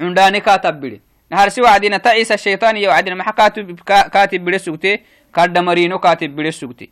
عندانك 0.00 0.44
تبلي 0.44 1.00
نهار 1.30 1.48
سوى 1.48 1.68
عدنا 1.68 1.96
تعيس 1.96 2.32
الشيطان 2.32 2.76
يا 2.76 2.92
عدنا 2.92 3.14
ما 3.14 3.24
كاتب 3.24 3.80
كاتب 3.86 4.44
بلسوتي 4.44 5.00
كارد 5.34 5.58
مرينو 5.58 5.98
كاتب 5.98 6.36
بلسوتي 6.36 6.90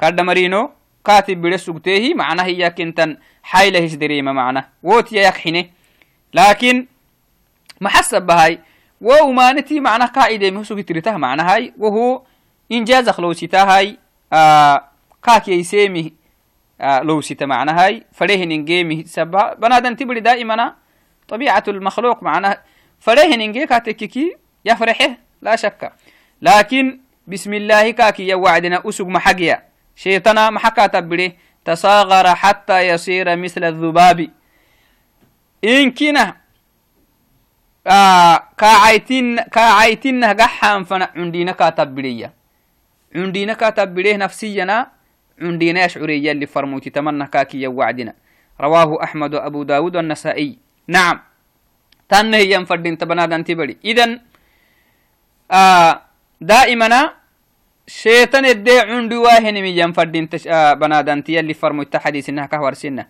كارد 0.00 0.20
مرينو 0.20 0.70
كاتب 1.04 1.42
بلسوتي 1.42 2.14
معناه 2.14 2.44
هي 2.44 2.70
كنتن 2.70 3.16
حايله 3.42 3.78
هجدريما 3.84 4.32
معناه. 4.32 4.68
ووت 4.82 5.12
يكحنه 5.12 5.64
لكن 6.34 6.86
ما 7.80 7.88
حسب 7.88 8.22
بهاي 8.22 8.58
ومانتي 9.00 9.80
معناه 9.80 10.06
قاعدة 10.06 10.50
مهسو 10.50 10.80
تريته 10.80 11.16
معناه 11.16 11.54
هاي. 11.54 11.72
وهو 11.78 12.22
إنجاز 12.72 13.08
خلوسيتا 13.08 13.62
هاي 13.62 13.98
آه 14.32 14.84
كاكي 15.22 15.52
يسيمي 15.52 16.21
آه 16.82 17.00
لوسيتا 17.00 17.46
معناه 17.46 17.84
هاي. 17.84 18.04
فريه 18.12 18.44
ننجيمي 18.44 19.04
سبا 19.04 19.54
بنادن 19.54 19.96
تبري 19.96 20.20
دائما 20.20 20.74
طبيعة 21.28 21.64
المخلوق 21.68 22.22
معناه 22.22 22.58
فريه 23.00 23.36
ننجي 23.36 23.66
كاتككي 23.66 24.36
يفرحه 24.64 25.10
لا 25.42 25.56
شك. 25.56 25.92
لكن 26.42 27.00
بسم 27.26 27.54
الله 27.54 27.90
كاكي 27.90 28.28
يوعدنا 28.28 28.82
أسق 28.88 29.06
محقيا. 29.06 29.62
شيطانا 29.96 30.50
محكا 30.50 30.86
تبري 30.86 31.36
تصاغر 31.64 32.34
حتى 32.34 32.80
يصير 32.80 33.36
مثل 33.36 33.64
الذباب. 33.64 34.28
إن 35.64 35.90
كنا 35.90 36.36
آه 37.86 38.42
كاعيتين 38.58 39.40
كاعيتين 39.40 40.24
قحام 40.24 40.84
فنا 40.84 41.10
عندنا 41.16 41.52
كاتبرية 41.52 42.32
عندنا 43.14 43.52
كاتبريه 43.52 44.16
نفسينا. 44.16 45.01
عندنا 45.40 45.84
يشعرية 45.84 46.32
اللي 46.32 46.46
فرموتي 46.46 46.90
تمنى 46.90 47.26
كاكي 47.26 47.62
يوعدنا. 47.62 48.14
رواه 48.60 49.04
أحمد 49.04 49.34
وأبو 49.34 49.62
داود 49.62 49.96
والنسائي. 49.96 50.58
نعم. 50.88 51.20
تنه 52.08 52.36
ينفردين 52.36 52.98
تبنادان 52.98 53.44
تبري. 53.44 53.76
إذن 53.84 54.20
آه 55.52 56.02
دائما 56.40 57.12
شيطان 57.86 58.44
الدي 58.44 58.80
عندي 58.80 59.16
واهن 59.16 59.54
من 59.54 59.72
ينفردين 59.72 60.28
تش 60.28 60.48
آه 60.48 60.74
بنادان 60.74 61.24
تيالي 61.24 61.54
فرمو 61.54 61.82
التحديث 61.82 62.28
إنها 62.28 62.46
كهور 62.46 62.74
سنة. 62.74 63.06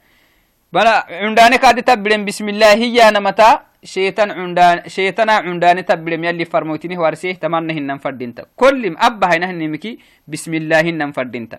بنا 0.73 1.05
عنداني 1.09 1.59
كاد 1.59 1.83
تبلن 1.83 2.25
بسم 2.25 2.49
الله 2.49 2.73
هي 2.75 3.11
نمتا. 3.11 3.73
شيطان 3.83 4.31
عندان 4.31 4.87
شيطان 4.87 5.31
عنداني 5.31 5.83
تبلن 5.83 6.25
يلي 6.25 6.45
فرموتيني 6.47 6.99
ورسيه 6.99 7.35
تمنى 7.43 7.73
هنن 7.75 7.99
فردينتا 7.99 8.55
كل 8.55 8.95
أبا 8.95 9.27
هنا 9.27 9.51
هنمكي 9.51 9.99
بسم 10.31 10.55
الله 10.55 10.81
هنن 10.81 11.11
فردينتا 11.11 11.59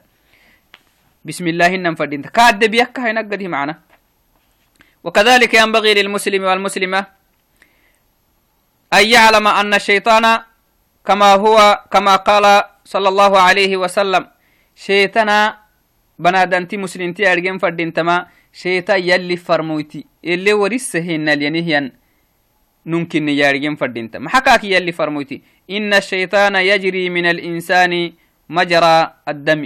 بسم 1.25 1.45
الله 1.47 1.67
هنن 1.67 1.95
فردينتا 1.95 2.29
كاد 2.29 2.61
بيكا 2.73 3.01
هنا 3.11 3.21
قدي 3.21 3.47
معنا 3.47 3.75
وكذلك 5.03 5.53
ينبغي 5.53 5.91
للمسلم 5.93 6.43
والمسلمة 6.43 6.99
أن 8.93 9.03
يعلم 9.15 9.45
أن 9.47 9.73
الشيطان 9.73 10.25
كما 11.07 11.29
هو 11.43 11.57
كما 11.91 12.15
قال 12.15 12.45
صلى 12.85 13.07
الله 13.09 13.31
عليه 13.39 13.73
وسلم 13.77 14.23
شيطانا 14.75 15.57
بنادنتي 16.19 16.77
مسلمتي 16.77 17.31
أرجم 17.31 17.57
فردينتما 17.57 18.15
شيطان 18.53 18.99
يلي 19.09 19.37
فرموتي 19.37 20.05
اللي 20.25 20.53
ورسهن 20.53 21.29
الينهيان 21.29 21.91
نمكن 22.85 23.29
يارجم 23.29 23.75
فردينتا 23.75 24.19
محكاك 24.19 24.63
يلي 24.63 24.91
فرموتي 24.91 25.41
إن 25.71 25.93
الشيطان 25.93 26.55
يجري 26.55 27.09
من 27.09 27.25
الإنسان 27.25 28.13
مجرى 28.49 29.13
الدم 29.27 29.61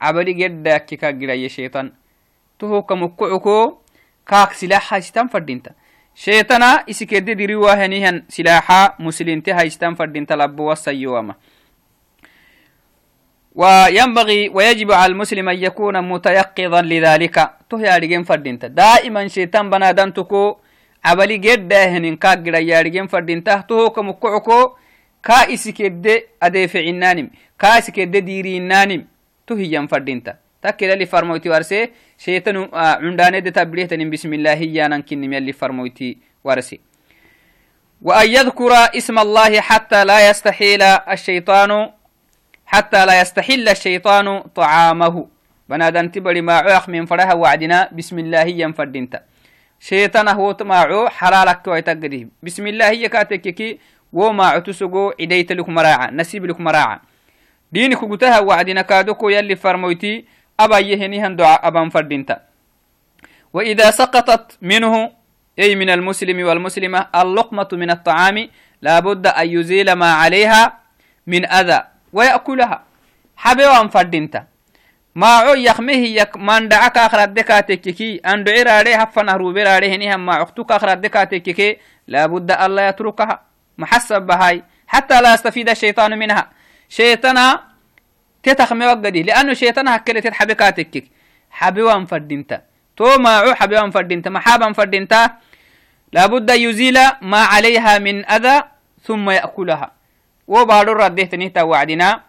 عبلي 0.00 0.32
جد 0.32 0.68
كيكا 0.68 1.10
جرى 1.10 1.48
شيطان. 1.48 1.92
تهو 2.58 2.82
كمكعكو 2.82 3.78
كاك 4.26 4.52
سلاح 4.52 4.94
هايستان 4.94 5.28
فردينتا. 5.28 5.72
شيطانا 6.14 6.84
إسكيد 6.90 7.30
ديري 7.30 7.54
واهنيهن 7.54 8.24
سلاحا 8.28 8.96
مسلمتي 9.00 9.52
هايستان 9.52 9.94
فردينتا 9.94 10.34
لبو 10.34 10.68
والسيوما 10.68 11.34
وينبغي 13.54 14.48
ويجب 14.48 14.92
على 14.92 15.12
المسلم 15.12 15.48
أن 15.48 15.58
يكون 15.58 16.00
متيقظا 16.08 16.82
لذلك. 16.82 17.36
تهي 17.70 17.96
أرجين 17.96 18.24
فردينتا. 18.24 18.66
دائما 18.66 19.28
شيطان 19.28 19.70
بنادنتكو 19.70 20.56
عبلي 21.04 21.36
جد 21.38 21.68
داهن 21.68 22.16
كاك 22.16 22.38
جرى 22.38 22.66
يارجين 22.66 23.06
فردينتا. 23.06 23.64
تهو 23.68 23.90
كمكعكو 23.90 24.60
إسكيد 27.78 28.10
ديري 28.10 28.56
النانم 28.58 29.06
تهي 29.46 29.74
ينفردينتا 29.74 30.36
تكلا 30.62 30.92
اللي 30.92 31.06
فرموتي 31.06 31.48
ورسي 31.50 31.90
شيطان 32.18 32.68
عنداني 32.74 33.40
دي 33.40 33.50
تبليه 33.50 33.84
تنين 33.84 34.10
بسم 34.10 34.32
الله 34.34 34.50
يانا 34.52 35.00
كنم 35.00 35.32
يلي 35.32 35.52
فرموتي 35.52 36.18
ورسي 36.44 36.80
وأن 38.02 38.28
يذكر 38.28 38.72
اسم 38.72 39.18
الله 39.18 39.60
حتى 39.60 40.04
لا 40.04 40.30
يستحيل 40.30 40.82
الشيطان 40.82 41.90
حتى 42.66 43.06
لا 43.06 43.20
يستحل 43.20 43.68
الشيطان 43.68 44.40
طعامه 44.40 45.26
بنادن 45.68 46.12
تبري 46.12 46.40
ما 46.40 46.54
عوخ 46.54 46.88
من 46.88 47.06
فرها 47.06 47.34
وعدنا 47.34 47.88
بسم 47.92 48.18
الله 48.18 48.40
ينفردنت 48.62 49.22
شيطان 49.80 50.28
هو 50.28 50.52
تماعو 50.52 51.08
حلالك 51.08 51.66
ويتقديه 51.66 52.28
بسم 52.42 52.66
الله 52.66 52.88
هي 52.90 53.08
نسيب 56.10 56.46
لك 56.46 56.60
مراعا 56.60 56.98
دينك 57.72 58.04
قتها 58.04 58.40
وعدنا 58.40 58.82
كادوكو 58.82 59.28
يلي 59.28 59.56
فرمويتي 59.56 60.24
أبا 60.60 60.78
يهنيهن 60.78 61.36
دعاء 61.36 61.68
أبا 61.68 61.88
فردنت 61.88 62.40
وإذا 63.52 63.90
سقطت 63.90 64.58
منه 64.62 65.10
أي 65.58 65.74
من 65.74 65.90
المسلم 65.90 66.46
والمسلمة 66.46 67.06
اللقمة 67.14 67.68
من 67.72 67.90
الطعام 67.90 68.48
لابد 68.82 69.26
أن 69.26 69.48
يزيل 69.48 69.92
ما 69.92 70.12
عليها 70.12 70.78
من 71.26 71.46
أذى 71.46 71.80
ويأكلها. 72.12 72.82
حبيوان 73.36 73.88
فردنت 73.88 74.42
ما 75.14 75.26
عو 75.26 75.54
يخمه 75.54 76.02
يك 76.20 76.36
من 76.36 76.68
دعك 76.68 76.98
آخر 76.98 77.22
الدكاتككي 77.22 78.16
أن 78.26 78.44
دعي 78.44 78.62
راري 78.62 78.94
هفنا 78.94 79.32
روبي 79.32 79.62
راري 79.62 79.94
هنيهم 79.94 80.26
ما 80.26 80.34
عختك 80.34 80.72
آخر 80.72 80.92
الدكاتككي 80.92 81.76
لابد 82.08 82.50
الله 82.50 82.82
يتركها. 82.82 83.49
محسب 83.80 84.22
بهاي. 84.22 84.62
حتى 84.86 85.16
لا 85.20 85.34
يستفيد 85.34 85.68
الشيطان 85.68 86.18
منها. 86.18 86.50
شيطانا 86.88 87.46
تتخمي 88.42 88.86
وقدي 88.86 89.22
لأنه 89.22 89.52
شيطانا 89.54 89.96
هكذا 89.96 90.20
تتحبكاتكك 90.20 91.04
حبيوان 91.50 92.06
فردنت 92.06 92.62
تو 92.96 93.18
ماعو 93.18 93.54
حبيوان 93.54 93.90
فردنت 93.90 94.28
محابا 94.28 94.72
فردنت 94.72 95.14
لابد 96.12 96.50
يزيل 96.50 96.98
ما 97.22 97.42
عليها 97.52 97.98
من 97.98 98.26
أذى 98.26 98.62
ثم 99.06 99.30
يأكلها. 99.30 99.88
وبعد 100.48 100.88
رده 100.88 101.22
تنهتا 101.22 101.62
وعدنا. 101.62 102.22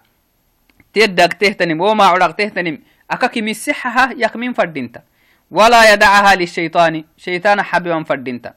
تدك 0.93 1.33
تهتنم. 1.33 1.81
وما 1.81 2.05
عرق 2.05 2.31
تهتنم. 2.31 2.79
أكاك 3.11 3.37
مسحها 3.37 4.13
يكمن 4.17 4.53
فردنت 4.53 5.01
ولا 5.51 5.93
يدعها 5.93 6.35
للشيطان. 6.35 7.03
شيطان 7.17 7.61
حبيوان 7.61 8.03
فردنت 8.03 8.53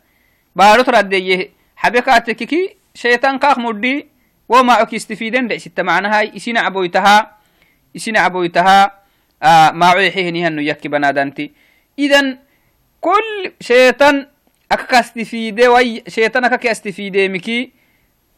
بعد 0.57 0.81
رده 0.89 1.49
حبكاتككي 1.77 2.77
شيطان 2.95 3.39
كاخ 3.39 3.59
مدي 3.59 4.07
وما 4.49 4.73
عك 4.73 4.93
يستفيدن 4.93 5.49
دع 5.49 5.59
ستة 5.59 5.83
معناها 5.83 6.23
يسين 6.23 6.59
عبويتها 6.59 7.37
يسين 7.95 8.17
عبويتها 8.17 9.03
آه 9.43 9.71
ما 9.71 9.87
عيحيه 9.87 10.31
نهن 10.31 10.59
يكي 10.59 10.89
بنادانتي. 10.89 11.53
إذن 11.99 12.39
كل 13.01 13.53
شيطان 13.61 14.27
أكاك 14.73 14.95
استفيدي 14.95 15.69
وي 15.69 16.03
شيطان 16.09 16.45
أكاك 16.45 16.67
استفيدي 16.67 17.29
مكي 17.29 17.73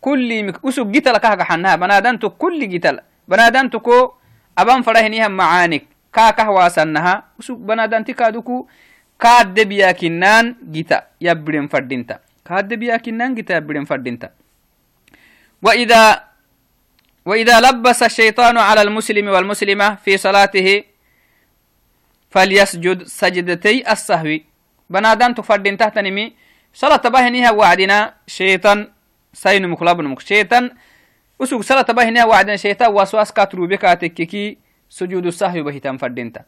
كل 0.01 0.45
مك 0.45 0.65
أسوق 0.65 0.87
جتل 0.87 1.17
كاك 1.19 1.43
حنها. 1.43 1.77
بنادانتو 1.77 2.31
كل 2.31 2.69
جتل 2.69 3.01
بنادانتكو 3.29 4.13
أبان 4.59 4.83
فرهنيها 4.83 5.29
معانك. 5.29 5.85
كاكه 6.13 6.51
واسنها. 6.51 7.25
أسوق 7.41 7.59
بنادانتي 7.59 8.13
كادوكو. 8.13 8.67
كاد 9.21 9.61
بياكنان 9.61 10.57
جتا 10.63 11.07
يبرن 11.21 11.67
فردينتا. 11.69 12.19
كاد 12.45 12.75
بياكنان 12.75 13.35
جتا 13.35 13.57
يبرن 13.57 13.85
فردينتا. 13.85 14.31
وإذا 15.63 16.25
وإذا 17.25 17.61
لبس 17.61 18.03
الشيطان 18.03 18.59
على 18.59 18.83
المسلم 18.83 19.29
والمسلمة 19.29 19.95
في 19.95 20.17
صلاته 20.17 20.85
فليسجد 22.31 23.03
سجدتي 23.03 23.93
السهو. 23.93 24.39
بنادان 24.91 25.35
تفردين 25.35 25.77
تحت 25.77 25.99
نمي 25.99 26.33
صلاة 26.75 27.03
بهنيها 27.09 27.51
وعدنا 27.51 28.15
شيطان 28.27 28.89
سين 29.33 29.69
مخلاب 29.69 30.01
نمك 30.01 30.21
شيطان 30.21 30.71
أسوك 31.43 31.63
صلاة 31.63 31.83
بهنيها 31.83 32.25
وعدنا 32.25 32.57
شيطان 32.57 32.95
وسواس 32.95 33.33
كاترو 33.33 33.67
بكاتككي 33.67 34.59
سجود 34.91 35.27
السهو 35.27 35.63
بهتان 35.63 35.97
فردينتا 35.97 36.43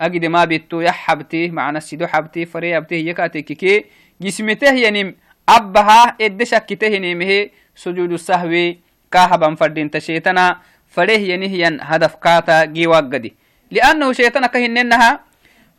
أجد 0.00 0.24
ما 0.24 0.44
بيتو 0.44 0.80
يحبتي 0.80 1.48
معنا 1.48 1.78
السيدو 1.78 2.06
حبتي 2.06 2.46
فري 2.46 2.76
حبتي 2.76 3.06
يكاتككي 3.08 3.84
جسمته 4.20 4.72
ينم 4.72 5.14
أبها 5.48 6.16
إدشكته 6.20 6.86
ينمه 6.86 7.50
سجود 7.74 8.12
السهو 8.12 8.74
كاهبا 9.10 9.54
فردينتا 9.54 9.98
شيطانا 9.98 10.58
فريه 10.88 11.34
ينهيا 11.34 11.78
هدف 11.82 12.14
كاتا 12.14 12.64
جيواق 12.64 13.04
قدي. 13.12 13.34
لأنه 13.70 14.12
شيطان 14.12 14.46
كهننها 14.46 15.20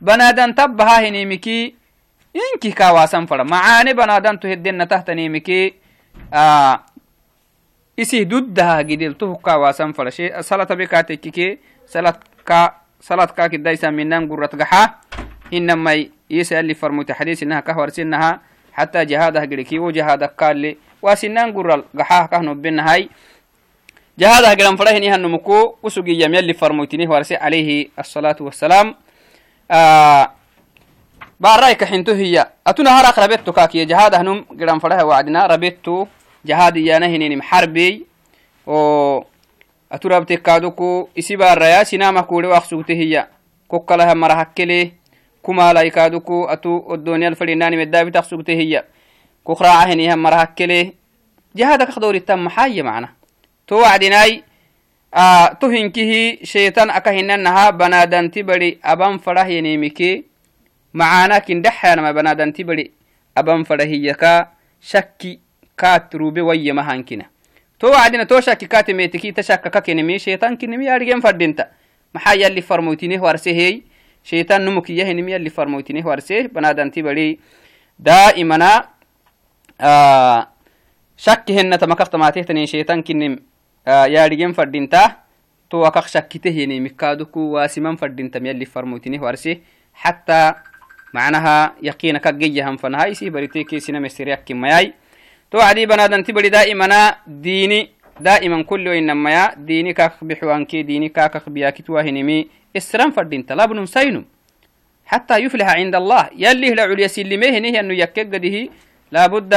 بنادن 0.01 0.55
تبها 0.55 1.07
هنيمكي 1.07 1.75
إنكي 2.35 2.71
كواسن 2.71 3.25
فر 3.25 3.43
معاني 3.43 3.93
بنادن 3.93 4.39
تهدن 4.39 4.87
تحت 4.87 5.09
نيمكي 5.09 5.73
آه 6.33 6.83
إسي 7.99 8.23
ددها 8.23 8.81
جديل 8.81 9.13
تو 9.13 9.35
كواسن 9.35 9.91
فر 9.91 10.09
شيء 10.09 10.41
صلاة 10.41 10.67
بكاتككي 10.67 11.59
صلاة 11.87 12.19
كا 12.45 12.75
صلاة 13.01 13.25
كا 13.25 13.47
كدا 13.47 13.71
يسمينان 13.71 14.29
قرة 14.29 14.51
قحا. 14.59 14.95
إنما 15.53 16.05
يسأل 16.29 16.65
لي 16.65 16.73
فرموت 16.73 17.11
حديث 17.11 17.43
إنها 17.43 17.59
كهور 17.59 17.89
سنها 17.89 18.41
حتى 18.73 19.05
جهادها 19.05 19.45
قريكي 19.45 19.79
وجهادها 19.79 20.27
قال 20.27 20.57
لي 20.57 20.77
واسنان 21.05 21.53
قرة 21.53 21.85
قحا 21.99 22.25
كهنو 22.25 22.53
بنهاي 22.63 23.09
جهاد 24.19 24.43
هجران 24.45 24.75
فرهني 24.75 25.07
هنمكو 25.13 25.75
وسوقي 25.83 26.11
يم 26.21 26.33
يلي 26.35 26.53
فرموتني 26.53 27.07
ورسي 27.07 27.35
عليه 27.35 27.69
الصلاة 27.99 28.35
والسلام 28.39 28.95
آه 29.71 30.31
بارايك 31.39 31.83
حنتو 31.83 32.11
هي 32.11 32.35
أتونا 32.67 32.89
هراك 32.99 33.19
ربيتو 33.19 33.51
كاكي 33.51 33.85
جهاد 33.85 34.15
هنم 34.15 34.45
جران 34.51 34.79
فرها 34.79 35.03
وعدنا 35.03 35.45
ربيتو 35.45 36.07
جهاد 36.45 36.77
يانا 36.77 37.05
هنين 37.05 37.37
محربي 37.37 38.05
و 38.67 38.75
أتو 39.91 40.09
ربتك 40.09 40.41
كادوكو 40.41 41.09
إسي 41.19 41.35
بارا 41.35 41.83
سيناما 41.83 42.21
كولي 42.21 42.47
واخسوته 42.47 42.93
هي 42.93 43.27
كوكالها 43.67 44.13
مرحكلي 44.13 44.91
كما 45.45 45.73
لا 45.73 45.81
يكادوكو 45.81 46.45
أتو 46.45 46.93
الدنيا 46.93 47.27
الفريناني 47.27 47.77
مدابي 47.77 48.11
تخسوته 48.11 48.53
هي 48.53 48.83
كوخراعه 49.45 49.83
هنيها 49.93 50.15
مرحكلي 50.15 50.93
جهادك 51.55 51.89
خدوري 51.89 52.19
تم 52.19 52.49
حاية 52.49 52.81
معنا 52.81 53.09
to 53.71 53.75
wacdinai 53.81 54.43
to 55.59 55.65
hinkihi 55.69 56.45
sheitan 56.45 56.89
aka 56.89 57.11
hinanaha 57.11 57.71
banadanti 57.71 58.43
bari 58.43 58.77
aban 58.83 59.19
farahyanimike 59.19 60.23
macana 60.93 61.39
kindhaxanama 61.41 62.13
banadanti 62.13 62.63
bari 62.63 62.91
aban 63.35 63.65
farahiyaka 63.65 64.51
shakki 64.81 65.39
kaat 65.75 66.13
rube 66.13 66.41
wayyama 66.41 66.83
hankina 66.83 67.25
to 67.79 67.87
wacdina 67.91 68.25
to 68.25 68.41
shakki 68.41 68.67
kaatemetiki 68.67 69.33
ta 69.33 69.41
shakka 69.43 69.69
kakenimi 69.69 70.19
sheitan 70.19 70.57
kinimi 70.57 70.89
arigen 70.89 71.21
fadinta 71.21 71.69
maxaa 72.13 72.35
yalli 72.43 72.61
farmoytineh 72.61 73.21
warsehey 73.21 73.81
sheitan 74.23 74.61
numukiyahinimi 74.61 75.31
yalli 75.31 75.49
farmoytineh 75.49 76.05
warse 76.05 76.47
banadanti 76.53 77.01
bari 77.03 77.39
daa'imana 79.79 80.47
shakki 81.17 81.53
henata 81.53 81.87
makaftamatehtanin 81.87 82.67
sheitan 82.67 83.03
kinim 83.03 83.39
yaadhigen 83.85 84.53
fadhinta 84.53 85.23
to 85.69 85.79
wakak 85.79 86.07
shakkitehini 86.07 86.79
mikaaduku 86.79 87.53
waasiman 87.53 87.97
fadhintam 87.97 88.45
yalli 88.45 88.65
farmoytini 88.65 89.19
warse 89.19 89.61
حتى 89.95 90.53
معناها 91.13 91.79
يقين 91.83 92.17
كجيهم 92.17 92.77
فنهاي. 92.77 93.15
سي 93.15 93.29
بريتي 93.29 93.63
كيسنا 93.63 93.99
مستريك 93.99 94.43
كمياي 94.43 94.93
تو 95.51 95.59
عدي 95.59 95.85
بنادن 95.85 96.23
تبري 96.23 96.49
دائما 96.49 97.15
ديني. 97.27 97.89
دائما 98.19 98.63
كل 98.63 98.87
إنما 98.87 99.31
يا 99.31 99.55
ديني 99.55 99.93
كاك 99.93 100.23
بحوانكي 100.23 100.83
ديني 100.83 101.09
كاك 101.09 101.49
بياكي 101.49 101.83
توهنمي 101.83 102.47
اسران 102.75 103.11
فردين 103.11 103.43
طلب 103.43 103.85
سينو 103.85 104.23
حتى 105.05 105.37
يفلح 105.37 105.67
عند 105.67 105.95
الله. 105.95 106.29
يلي 106.35 106.75
لعليا 106.75 107.07
سلميه 107.07 107.59
نهي 107.59 107.79
أنه 107.79 107.93
يكجده 109.15 109.21
لابد 109.21 109.53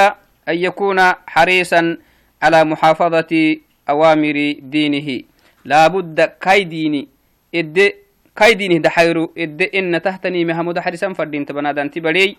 أن 0.49 0.57
يكون 0.57 0.99
حريصا 1.27 1.97
على 2.43 2.65
محافظة 2.65 3.57
أوامر 3.91 4.55
دينه. 4.63 5.23
لابد 5.65 6.21
كاي 6.41 6.65
ديني 6.65 7.09
إد 7.55 7.93
كاي 8.37 8.55
دينه 8.55 8.79
دحيرو 8.79 9.33
إد 9.39 9.63
إن 9.75 10.03
تحتني 10.03 10.45
مهمود 10.45 10.79
حرسا 10.79 11.13
فردين 11.13 11.47
تبنادان 11.47 11.91
تبري 11.91 12.37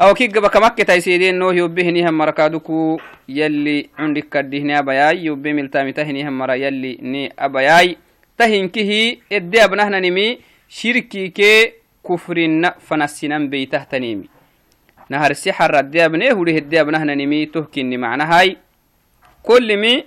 أو 0.00 0.14
كي 0.14 0.26
قبا 0.28 0.48
كمكة 0.48 0.84
تايسيدين 0.84 1.38
نو 1.38 1.50
يوبهني 1.50 2.08
هم 2.08 2.18
مركادوكو 2.18 3.00
يلي 3.28 3.88
عندك 3.98 4.28
كدهني 4.28 4.78
أبياي 4.78 5.24
يوبه 5.24 5.52
ملتامي 5.52 5.92
تهني 5.92 6.28
هم 6.28 6.38
مرا 6.38 6.54
يلي 6.54 6.98
ني 7.02 7.32
أبياي 7.38 7.96
تهنكه 8.38 9.16
إد 9.32 9.56
أبنهنا 9.56 10.00
نمي 10.00 10.38
شركي 10.68 11.28
كي 11.28 11.72
كفرنا 12.04 12.74
فنسنن 12.86 13.48
بي 13.48 13.66
نهر 15.10 15.30
السحر 15.30 15.74
رديب 15.74 16.16
نه 16.16 16.34
وله 16.34 16.58
الديب 16.58 16.88
نه 16.90 17.04
ننمي 17.04 17.46
تهكين 17.46 18.00
معنهاي 18.00 18.56
كل 19.42 19.76
مي 19.76 20.04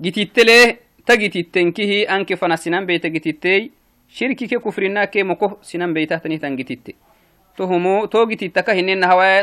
جتيت 0.00 0.38
له 0.38 0.76
تجتيت 1.06 1.54
تنكه 1.54 2.02
أنك 2.02 2.34
فنسنام 2.34 2.86
بيت 2.86 3.06
جتيتي. 3.06 3.70
شركي 4.08 4.46
كفرنا 4.46 5.04
كي 5.04 5.22
مكوه 5.22 5.58
سنام 5.62 5.94
بيت 5.94 6.10
تهتني 6.10 6.38
تنجتيت 6.38 6.96
تهمو 7.56 8.04
توجت 8.04 8.44
تكه 8.44 8.78
إن 8.80 9.02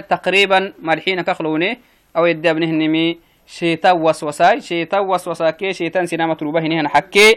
تقريبا 0.10 0.74
مرحين 0.80 1.22
كخلوني. 1.22 1.78
أو 2.18 2.26
الديب 2.26 2.58
نه 2.58 2.66
ننمي 2.66 3.18
شيطان 3.48 4.02
وسوساي. 4.02 4.62
شيطان 4.62 5.02
وسوساي 5.06 5.52
كي 5.52 5.74
شيطان 5.74 6.06
سنام 6.06 6.34
تروبه 6.34 6.62
نه 6.62 6.88
حكي. 6.88 7.36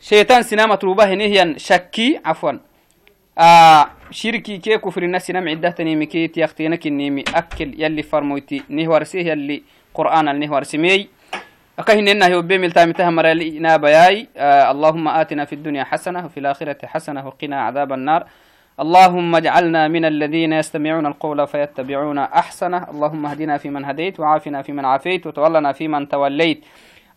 شيطان 0.00 0.42
سنام 0.42 0.74
تروبه 0.74 1.14
نه 1.14 1.58
شكي. 1.58 2.20
عفوا. 2.24 2.52
شركي 4.10 4.58
كي 4.58 4.78
كفر 4.78 5.02
الناس 5.02 5.26
سينام 5.26 5.48
عدة 5.48 5.70
تنيمي 5.70 6.06
كي 6.06 6.28
تيختينك 6.28 6.86
النيمي 6.86 7.24
أكل 7.34 7.82
يلي 7.82 8.02
فرمويتي 8.02 8.62
نهوارسيه 8.68 9.26
يلي 9.26 9.62
قرآن 9.94 10.28
النهوارسمي 10.28 11.08
أكهن 11.78 12.08
إنه 12.08 12.26
يوبي 12.26 12.58
ملتا 12.58 12.84
متهم 12.84 13.20
رالينا 13.20 13.76
بياي 13.76 14.28
آه 14.36 14.70
اللهم 14.70 15.08
آتنا 15.08 15.44
في 15.44 15.52
الدنيا 15.52 15.84
حسنة 15.84 16.24
وفي 16.24 16.40
الآخرة 16.40 16.86
حسنة 16.86 17.26
وقنا 17.26 17.60
عذاب 17.60 17.92
النار. 17.92 18.26
اللهم 18.80 19.36
اجعلنا 19.36 19.88
من 19.88 20.04
الذين 20.04 20.52
يستمعون 20.52 21.06
القول 21.06 21.46
فيتبعون 21.46 22.18
أحسنه. 22.18 22.90
اللهم 22.90 23.26
اهدنا 23.26 23.58
فيمن 23.58 23.84
هديت 23.84 24.20
وعافنا 24.20 24.62
فيمن 24.62 24.84
عافيت 24.84 25.26
وتولنا 25.26 25.72
فيمن 25.72 26.08
توليت. 26.08 26.64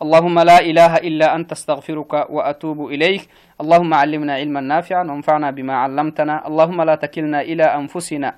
اللهم 0.04 0.40
لا 0.40 0.60
إله 0.60 0.98
إلا 0.98 1.36
أنت 1.36 1.52
استغفرك 1.52 2.14
وأتوب 2.30 2.88
إليك. 2.88 3.30
اللهم 3.62 3.94
علمنا 3.94 4.34
علما 4.34 4.62
نافعا 4.62 5.04
وانفعنا 5.04 5.52
بما 5.52 5.76
علمتنا. 5.76 6.48
اللهم 6.48 6.82
لا 6.82 6.96
تكلنا 6.96 7.42
إلى 7.42 7.64
أنفسنا 7.64 8.36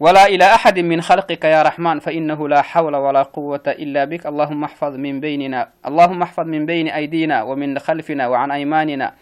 ولا 0.00 0.26
إلى 0.26 0.44
أحد 0.44 0.78
من 0.78 1.00
خلقك 1.00 1.44
يا 1.44 1.62
رحمن 1.62 1.98
فإنه 1.98 2.48
لا 2.48 2.62
حول 2.62 2.96
ولا 2.96 3.22
قوة 3.22 3.66
إلا 3.66 4.04
بك. 4.04 4.26
اللهم 4.26 4.64
احفظ 4.64 4.94
من 4.96 5.20
بيننا 5.20 5.68
اللهم 5.86 6.22
احفظ 6.22 6.46
من 6.46 6.66
بين 6.66 6.88
أيدينا 6.88 7.42
ومن 7.42 7.78
خلفنا 7.78 8.28
وعن 8.28 8.50
أيماننا 8.50 9.12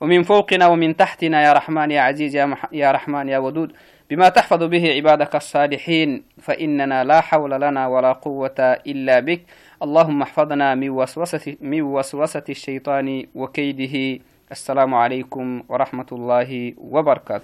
ومن 0.00 0.22
فوقنا 0.22 0.66
ومن 0.66 0.96
تحتنا 0.96 1.42
يا 1.42 1.52
رحمن 1.52 1.90
يا 1.90 2.00
عزيز 2.00 2.36
يا, 2.36 2.46
مح... 2.46 2.66
يا 2.72 2.92
رحمن 2.92 3.28
يا 3.28 3.38
ودود. 3.38 3.72
بما 4.10 4.28
تحفظ 4.28 4.62
به 4.62 4.92
عبادك 4.92 5.36
الصالحين 5.36 6.24
فإننا 6.42 7.04
لا 7.04 7.20
حول 7.20 7.50
لنا 7.50 7.86
ولا 7.86 8.12
قوة 8.12 8.58
إلا 8.86 9.20
بك. 9.20 9.40
اللهم 9.84 10.22
احفظنا 10.22 10.74
من 10.74 10.90
وسوسة, 10.90 11.56
من 11.60 11.82
وسوسة 11.82 12.44
الشيطان 12.48 13.26
وكيده. 13.34 14.24
السلام 14.50 14.94
عليكم 14.94 15.62
ورحمة 15.68 16.06
الله 16.12 16.74
وبركاته. 16.78 17.42